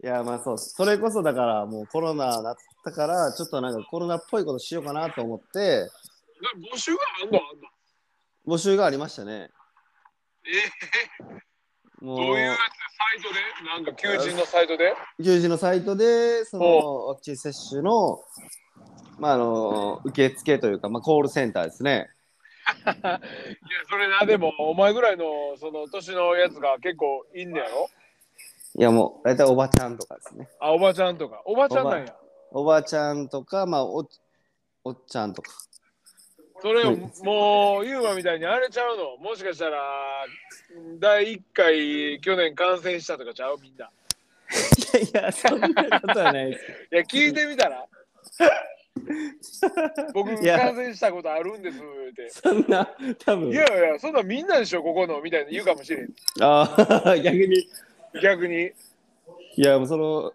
[0.03, 5.89] いやまあそう、それこそだからもうコロナなったから、ちょっとなんかコロナっぽいことしようかなと思って、
[6.39, 7.67] な募集があんのあんの。
[8.55, 9.49] 募集がありましたね。
[10.45, 10.69] え
[11.99, 12.63] もどういうやつで
[12.97, 13.39] サイトで？
[13.69, 14.93] なんか求人のサイトで？
[15.23, 18.23] 求人のサイトでそのワクチン接種の,、
[19.19, 22.09] まあ、あの受付というか、まあ、コールセンターですね。
[22.85, 23.19] いや、
[23.89, 27.89] それな、でも、お前ぐらいの、その、年のやつが結構いんねやろ？
[28.75, 30.49] いやもう大体おばちゃんとかですね。
[30.59, 31.41] あ、おばちゃんとか。
[31.45, 32.13] おばちゃんなんや。
[32.51, 34.07] おばちゃんとか、まあ、お
[34.83, 35.51] おっちゃんとか。
[36.61, 39.17] それを、はいもう、ユーマみたいにあれちゃうの？
[39.17, 39.81] もしかしたら、
[40.99, 43.57] 第1回、去年感染したとかちゃう？
[43.61, 43.89] みんな。
[45.01, 45.67] いやいや、そんな
[46.01, 46.65] ことはないです。
[46.93, 47.87] いや、聞いてみたら？
[50.13, 52.29] 僕、いや感染したことあるんですって。
[52.29, 56.09] そんな、多分いやいや、そんなんみんなでしょ、ここのみたいな言うかもしれん。
[56.41, 57.67] ああ、 逆に。
[58.21, 58.71] 逆に。
[59.55, 60.33] いや、もうその、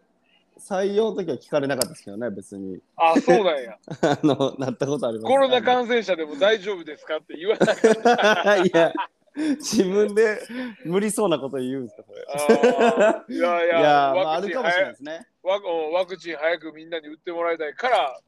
[0.58, 2.80] 採用の時は聞かれなかったですけどね、別に。
[2.96, 3.78] あ、そうなんや。
[4.02, 5.26] あの、なったことあります。
[5.26, 8.56] コロナ感染者でも大丈夫ですかって言わなかった。
[8.64, 8.92] いや、
[9.58, 10.40] 自分で
[10.84, 12.24] 無理そうなこと言うんですか、それ。
[12.28, 15.26] あーいやいや、 いや、まあ、あワクチンるかもしれない早ですね。
[15.42, 18.20] ワうんワクチン早くみんなに打ってもらいたいから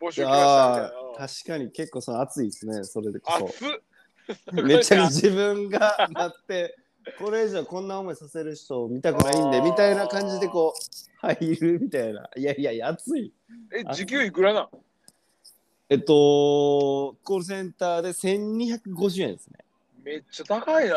[0.00, 3.68] 募集来ましたみたい確かに結構その熱いですね、それでこ熱っ
[4.54, 4.62] そ。
[4.62, 6.76] めっちゃ自分がなって、
[7.18, 12.30] これ以上こんな思いさせる人を見たくないんで、あーみたいな感じでこう、入るみたいな。
[12.36, 13.32] いやいやいや、熱い。
[13.74, 14.68] え時給いくらなん？
[15.88, 19.58] えっと、コールセンターで1250円ですね。
[20.02, 20.96] めっちゃ高いな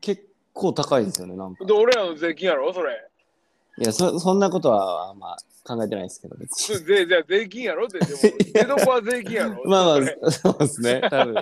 [0.00, 1.64] 結構高いですよね、なんか。
[1.64, 2.92] で俺らの税金やろそれ
[3.78, 6.78] いや、そそんなことは、まあ、考えてないですけど、別に。
[6.84, 8.20] 税じゃあ税金やろってでも
[8.52, 11.00] 出どこは税金やろまあまあ、そうですね。
[11.08, 11.34] 多分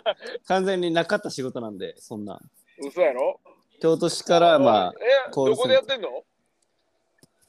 [0.47, 2.41] 完全になかった仕事なんで、そんな。
[2.79, 3.41] 嘘やろ？
[3.81, 4.95] 京都市から、まあ、
[5.29, 6.09] えどこでやってんの？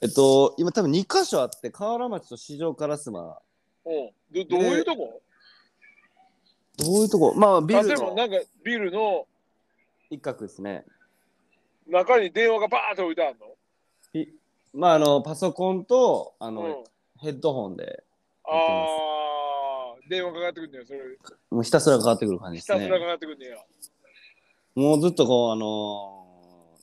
[0.02, 3.34] えっと、今多分2箇所あって、河原町と四条烏丸。
[3.86, 5.22] うんどどういうとこ？
[6.80, 7.34] どういうとこ？
[7.36, 9.28] まあ、ビルの例えばなんかビルの
[10.10, 10.86] 一角ですね。
[11.88, 14.22] 中に電話がバーって置いてあるの？
[14.22, 14.28] い
[14.74, 16.84] まあ、あの、パソコンと、あの、うん。
[17.22, 18.04] ヘッドホンで、
[18.46, 21.00] ああ電話かかってくんねよそれ。
[21.52, 22.80] もうひたすらかかってくる感じですね。
[22.80, 23.58] ひたすらかかってくんねや。
[24.76, 26.16] もうずっとこう、あの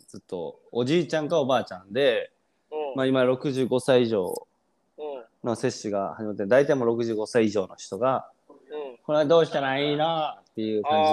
[0.03, 2.30] ーずっとおじいちゃんかおばあちゃんで、
[2.70, 2.97] うん。
[2.97, 4.47] まあ、今65歳以上
[4.99, 5.49] うん。
[5.49, 8.36] の接種が始まって、大体もう65歳以上の人が、うん
[9.07, 11.07] これはどうしたらいいなっていう感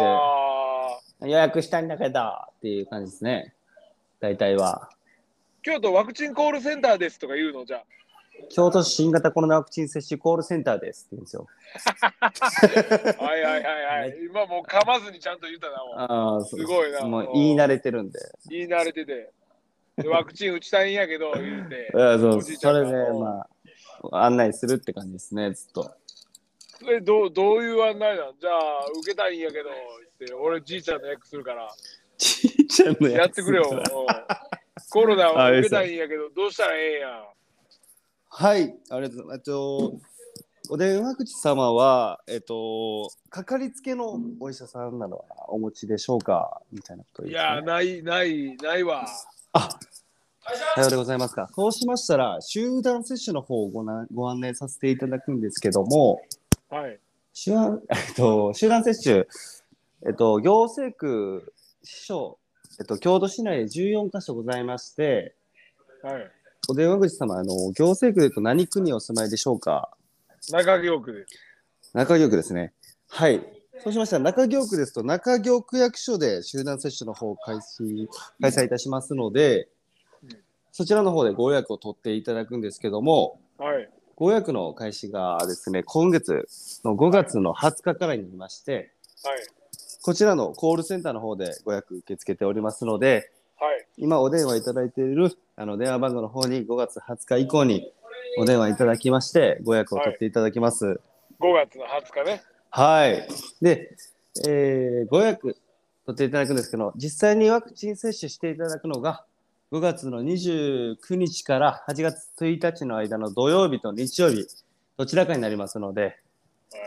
[1.21, 2.25] じで、予約したいんだけどっ
[2.61, 3.53] ていう感じですね。
[4.19, 4.89] 大体は。
[5.61, 7.65] 京都ワクチンコールセンターですとか言うの？
[7.65, 7.83] じゃあ。
[8.49, 11.45] 京都市新型コロナワクチン接種コールセンターですって言うんですよ。
[13.23, 14.17] はいはいはいはい。
[14.27, 16.55] 今もう噛まずにちゃんと言ったなもあす。
[16.63, 18.19] ごいなもう言い慣れてるんで。
[18.19, 19.29] う言い慣れてて。
[19.97, 21.91] でワクチン打ちたいんやけど言うて。
[21.93, 23.45] そうそれで、ま
[24.11, 25.95] あ、案内するって感じですね、ずっと。
[26.83, 28.35] それどうどういう案内なん？
[28.39, 31.69] じゃあ受けたいんやけどって俺じいちゃんの役するから。
[32.17, 33.69] ちいちゃんのやってくれよ。
[33.71, 33.83] うん。
[34.89, 37.07] コロナあは受けたいんやけどどうしたらええんや？
[38.29, 39.35] はい、ありがとうございます。
[39.35, 39.99] えっと、
[40.69, 46.61] お電話口様は、えっと、かかりつけのお医者さんなどはお持ちでしょうか？
[46.71, 49.05] みたいなことをいやないないないわ。
[49.53, 49.69] あ
[50.75, 51.49] さようでございますか。
[51.53, 56.21] そうしましたら、集団接種の方をごなご案内させていただくんですけども、
[56.73, 56.99] はい。
[57.33, 59.27] 集団 えっと、集団接種、
[60.07, 61.53] えっと、行政区、
[61.83, 62.39] 市所、
[62.79, 65.35] えっと、京都市内で14カ所ございまして、
[66.01, 66.31] はい。
[66.67, 69.95] お電話口様、あの、行政区でと何区にお住まいでしょうか？
[70.49, 71.93] 中京区です。
[71.93, 72.73] 中京区ですね。
[73.07, 73.39] はい。
[73.83, 78.09] そうしましたら、中京区ですと、中京区役所で集団接種の方を開始、
[78.41, 79.69] 開催いたしますので
[80.23, 80.37] うん、
[80.71, 83.92] そちらの方でご予約を取っていただくんですけども、はい。
[84.15, 86.47] ご予約の開始がですね、今月
[86.85, 88.91] の5月の20日からになりまして、
[89.23, 89.39] はい。
[90.03, 93.85] こちらのコールセンターの方でご予約受け付けておりますので、はい。
[93.97, 97.91] 今お電話いただいているあの電話番号の方に5月20日以降に
[98.37, 100.99] お電話いただきまして、ご予約を取っていただきます。
[101.39, 102.43] 5月の20日ね。
[102.69, 103.27] はい。
[103.61, 103.95] で、
[104.47, 105.57] えーご予約
[106.05, 109.25] 取っていただくんですけど、実際にワクチン接種していただくのが、
[109.73, 114.45] 5月の29日から8月1日の間の土曜日と日曜日、
[114.97, 116.19] どちらかになりますので、
[116.75, 116.77] え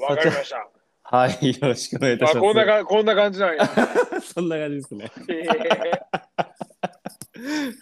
[0.00, 0.68] ーわかりました。
[1.04, 2.42] はい、よろしくお願いいたしあ、ます。
[2.42, 3.64] こんなか、こんな感じなんや。
[4.20, 5.12] そんな感じですね。
[5.28, 5.46] へ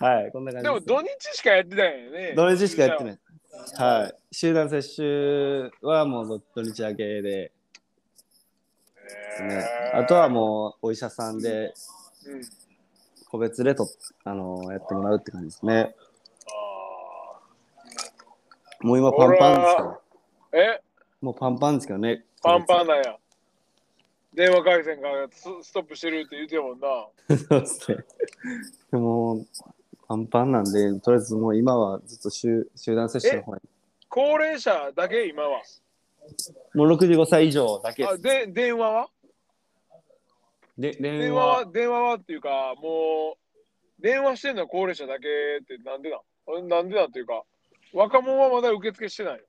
[0.05, 2.35] はい、こんな感じでも土日しかやってないよね。
[2.37, 3.19] 土日しかやってない。
[3.79, 4.15] はい。
[4.33, 7.53] 集団接種はもう土日明けでで
[9.39, 9.65] すね。
[9.95, 11.73] あとはもうお医者さんで
[12.27, 12.33] う。
[12.33, 12.66] うん。
[13.31, 13.89] 個別でと、
[14.25, 15.95] あのやってもらうって感じですね。
[16.47, 17.41] あ
[18.81, 20.01] もう今パンパンですか
[20.53, 20.81] え？
[21.21, 22.25] もうパンパンですけどね。
[22.43, 22.89] パンパンン。
[22.89, 23.17] なんや。
[24.35, 26.87] 電話回線がスストップしてるって言ってたもんな。
[27.37, 27.99] そうですね。
[28.93, 29.47] でも、
[30.07, 33.63] パンパンなんで、とりあえずもう今はずっと集集団接種の方に。
[34.09, 35.27] 高齢者だけ？
[35.27, 35.63] 今は。
[36.75, 38.21] もう65歳以上だけであす。
[38.21, 39.09] で電話は？
[40.79, 43.37] で電電話は電話はっていうかも
[43.99, 45.27] う電話してんのは高齢者だけ
[45.63, 46.17] ってなんでな
[46.61, 46.69] ん？
[46.69, 47.07] なんでなん？
[47.07, 47.43] っていうか
[47.93, 49.43] 若者はまだ受付してない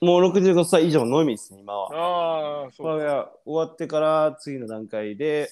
[0.00, 2.64] もう65歳以上のみですね、今は。
[2.64, 5.50] ああそうこれが終わってから次の段階で、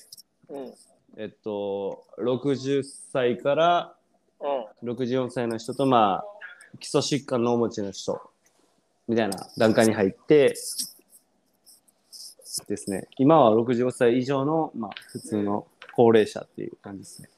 [0.49, 0.65] うん。
[0.65, 0.75] うん
[1.17, 3.97] えっと、60歳から
[4.85, 6.25] 64歳の人と、まあ、
[6.79, 8.21] 基礎疾患のお持ちの人
[9.09, 10.55] みたいな段階に入って
[12.67, 17.31] ですね、今は65歳以上の、まあ、普通の高齢者っていう感じですね。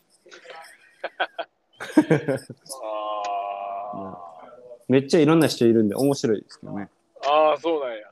[3.95, 4.19] あ
[4.89, 6.89] めっちゃいろんな人いるんで面白いですけどね。
[7.23, 8.11] ーあーそうなんや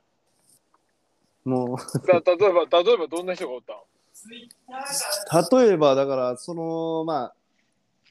[1.44, 3.76] もう、た例えば例えばどんな人がおったん？
[5.62, 7.34] 例えばだから、その、まあ、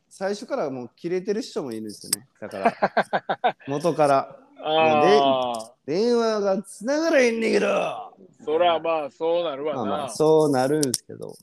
[0.09, 2.27] 最初からもう切れてる人もいるんですよね。
[2.39, 4.39] だから、元から。
[4.61, 8.11] ああ電話がつながらへんねんけど、ま
[8.45, 11.33] そらまあそうなるわな、あまあ、そうなるんですけど、うん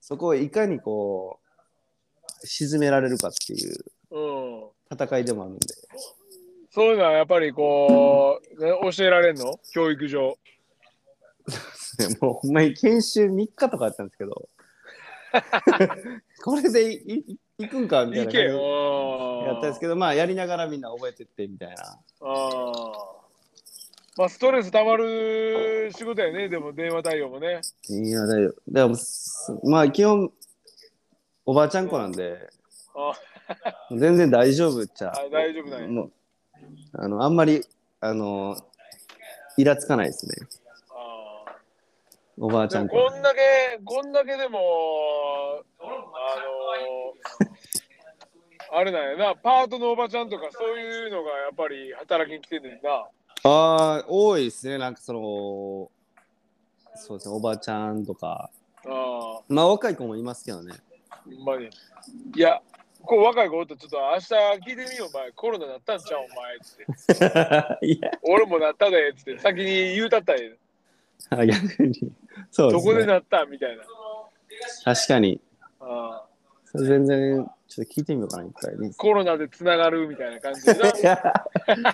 [0.00, 1.38] そこをいかにこ
[2.42, 5.66] う、沈められるかっていううん、戦いでもあるんで。
[6.70, 9.60] そういうのはやっぱりこう、ね、教えられんの？
[9.72, 10.38] 教育上。
[12.22, 14.48] もうほんまに研修3日とかやったんですけど、
[16.42, 21.74] これでいいいくんかみたいなやったんですけど、まあやりながらみんな覚えてってみたいな。
[21.84, 23.18] ああ。
[24.16, 27.60] まあ、ストレスたまる仕事やね、でも電話対応もね。
[27.88, 28.54] いや、だよ。
[28.66, 30.32] でも、すまあ基本、
[31.46, 32.48] おばあちゃん子なんで、
[32.94, 33.12] あ
[33.96, 35.12] 全然大丈夫っちゃ。
[35.12, 36.04] あ大丈夫なんや。
[36.94, 37.64] あのあんまり
[38.00, 38.56] あの
[39.56, 40.34] イラつかないですね
[40.66, 40.67] あ
[42.40, 44.58] おばあちゃん子こんだけ、こんだけでも、
[45.80, 45.88] あの
[48.78, 53.08] あれなんやな、パートのおばちゃんとかそういうのがやっぱり働きに来てんねんな。
[53.44, 55.20] ああ多いですねなんかその
[56.96, 58.50] そうですねおばあちゃんとか
[58.84, 60.72] ああ、まあ若い子もいますけどね
[61.44, 61.66] まに。
[62.36, 62.60] いや、
[63.02, 65.32] こう若い子おったらちょっと明日聞いてみよう、お前。
[65.32, 66.58] コロナなったんちゃう、お前。
[66.60, 68.10] つって。
[68.22, 69.38] 俺もなったで、つって。
[69.38, 70.58] 先に言うたったらええ
[71.30, 72.12] あ逆に
[72.50, 73.84] そうでどこでなったみたいな。
[74.84, 75.40] 確かに
[75.80, 76.28] ああ
[76.64, 80.88] それ全然ちょっと聞いてみようかな一回ねコロナでつながるみたいな感じでな。
[80.88, 81.20] いや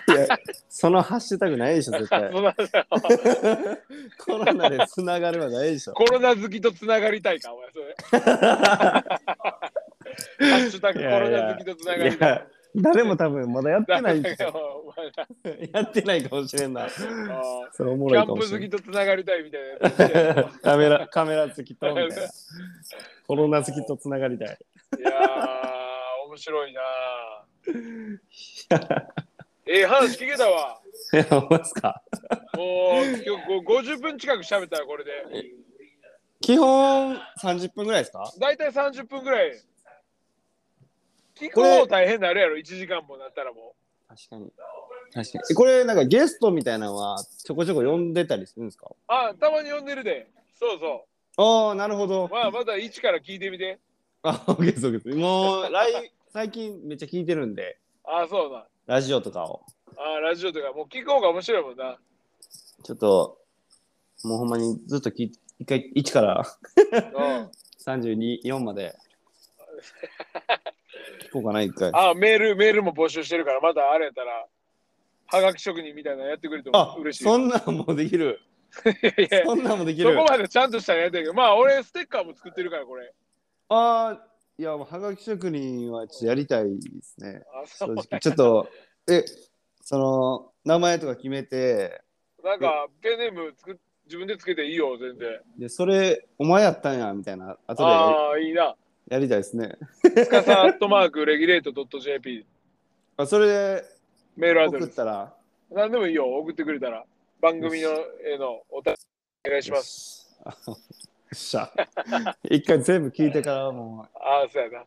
[0.07, 2.85] いやそのハッシュタグないでしょ絶対 そうなんだよ
[4.17, 7.95] コロナでつながるはないでしょコロナ好きとつながりたいか、お前それ。
[10.39, 12.47] ハッシュタグコロナ好きとつながりたい。
[12.81, 14.93] 誰も多分まだやってないんですよ
[15.73, 16.87] やってないかもしれんな
[17.71, 19.61] それおもキャンプろいかもしれない好きとつながりたいみたい
[20.35, 22.15] な カメラ、カメラ好きとみたいな。
[23.27, 24.57] コロナ好きとつながりたい。
[24.99, 26.81] いやー、面白いな
[29.67, 30.79] ええ話聞けたわ。
[31.13, 32.03] いや、思いますか？
[32.55, 35.11] もう今日ご50分近く喋ったらこれで。
[36.41, 38.31] 基本30分ぐらいですか？
[38.39, 39.53] だいたい30分ぐらい。
[41.35, 43.75] 聞く方大変なるやろ、1時間もなったらも
[44.07, 44.51] 確かに。
[45.13, 45.43] 確かに。
[45.51, 48.87] えこれ、なんかゲストみたいなのはちょこちょこ呼んでたりするんですか？
[48.89, 48.95] う。
[49.07, 50.27] あ、たまに呼んでるで。
[50.57, 51.05] そうそ
[51.37, 52.29] ああ、なるほどう。。
[52.29, 53.79] まあ、まだ一から聞いてみて。
[54.23, 55.17] あ、オッケーです、オッケーです。
[55.17, 58.65] もう、来、最近めっちゃ聞いてるんで、あ、そうな。
[58.85, 59.61] ラジオとかを。
[59.97, 61.97] あ、ラジオとか、もう聞く方が面白いもんな。
[62.83, 63.37] ちょっと、
[64.23, 66.45] もうほんまにずっと聞い一回、1から
[66.77, 67.51] うん。
[67.85, 68.95] 32、4まで。
[71.35, 71.91] 聞こうかな、一回。
[71.93, 74.45] あ、メール、メールも募集してるから、まだあれやったら、
[75.27, 77.23] はがき職人みたいなのやってくれてあも嬉しい。
[77.23, 78.39] そんなんもできる。
[78.85, 80.13] いやいやそんなんもできる。
[80.13, 83.11] そこまでちゃんとしたのやってるけど、まあ、俺、ステッカーも作ってるから、これ。
[83.69, 84.27] ああ、
[84.57, 87.43] いや、もうはがき職人はちょっとやりたいですね。
[88.21, 88.69] ちょっと、
[89.09, 89.25] え、
[89.81, 92.01] その、名前とか決めて、
[92.43, 93.75] なんか、ペンネーム作っ
[94.05, 95.39] 自分でつけていいよ、全然。
[95.57, 98.75] で、それ、お前やったんや、みたいな、後でやああ、いいな。
[99.07, 99.77] やりたいですね。
[100.15, 102.45] つかさアットマークレギュレート .jp
[103.17, 103.95] あそれで送
[104.37, 104.89] メールアドレス。
[104.89, 105.33] ったら、
[105.71, 107.05] 何でもいいよ、送ってくれたら。
[107.41, 108.99] 番組のへのお便り
[109.47, 110.35] お願いします。
[110.35, 110.69] す。
[110.69, 110.77] よ
[111.33, 111.71] っしゃ。
[112.43, 114.79] 一回全部聞いてからもああ、そうやな。
[114.81, 114.83] う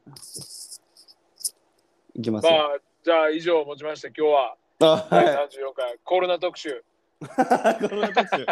[2.15, 2.53] 行きますよ。
[2.53, 5.35] まあ、じゃあ以上をもちまして、今日はあ、第はい。
[5.35, 6.85] 34回コロナ特集。
[7.21, 8.47] コロナ特集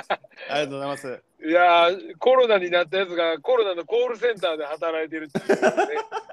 [0.50, 1.22] ありがとうございます。
[1.46, 5.72] いやー、コロナになったやつがコロナのコールセンターで働いてるっていうね。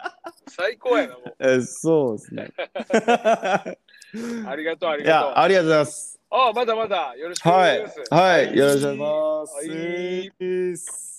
[0.50, 1.36] 最高やな、もう。
[1.40, 2.52] えそうですね。
[4.48, 5.40] ありがとう、ありいがとうや、。
[5.42, 6.20] ありがとうございます。
[6.30, 8.14] ああ、まだまだよろしくおはい願いします。。
[8.14, 8.58] はい。
[8.58, 9.56] よろしくお願いします。
[9.56, 11.13] はい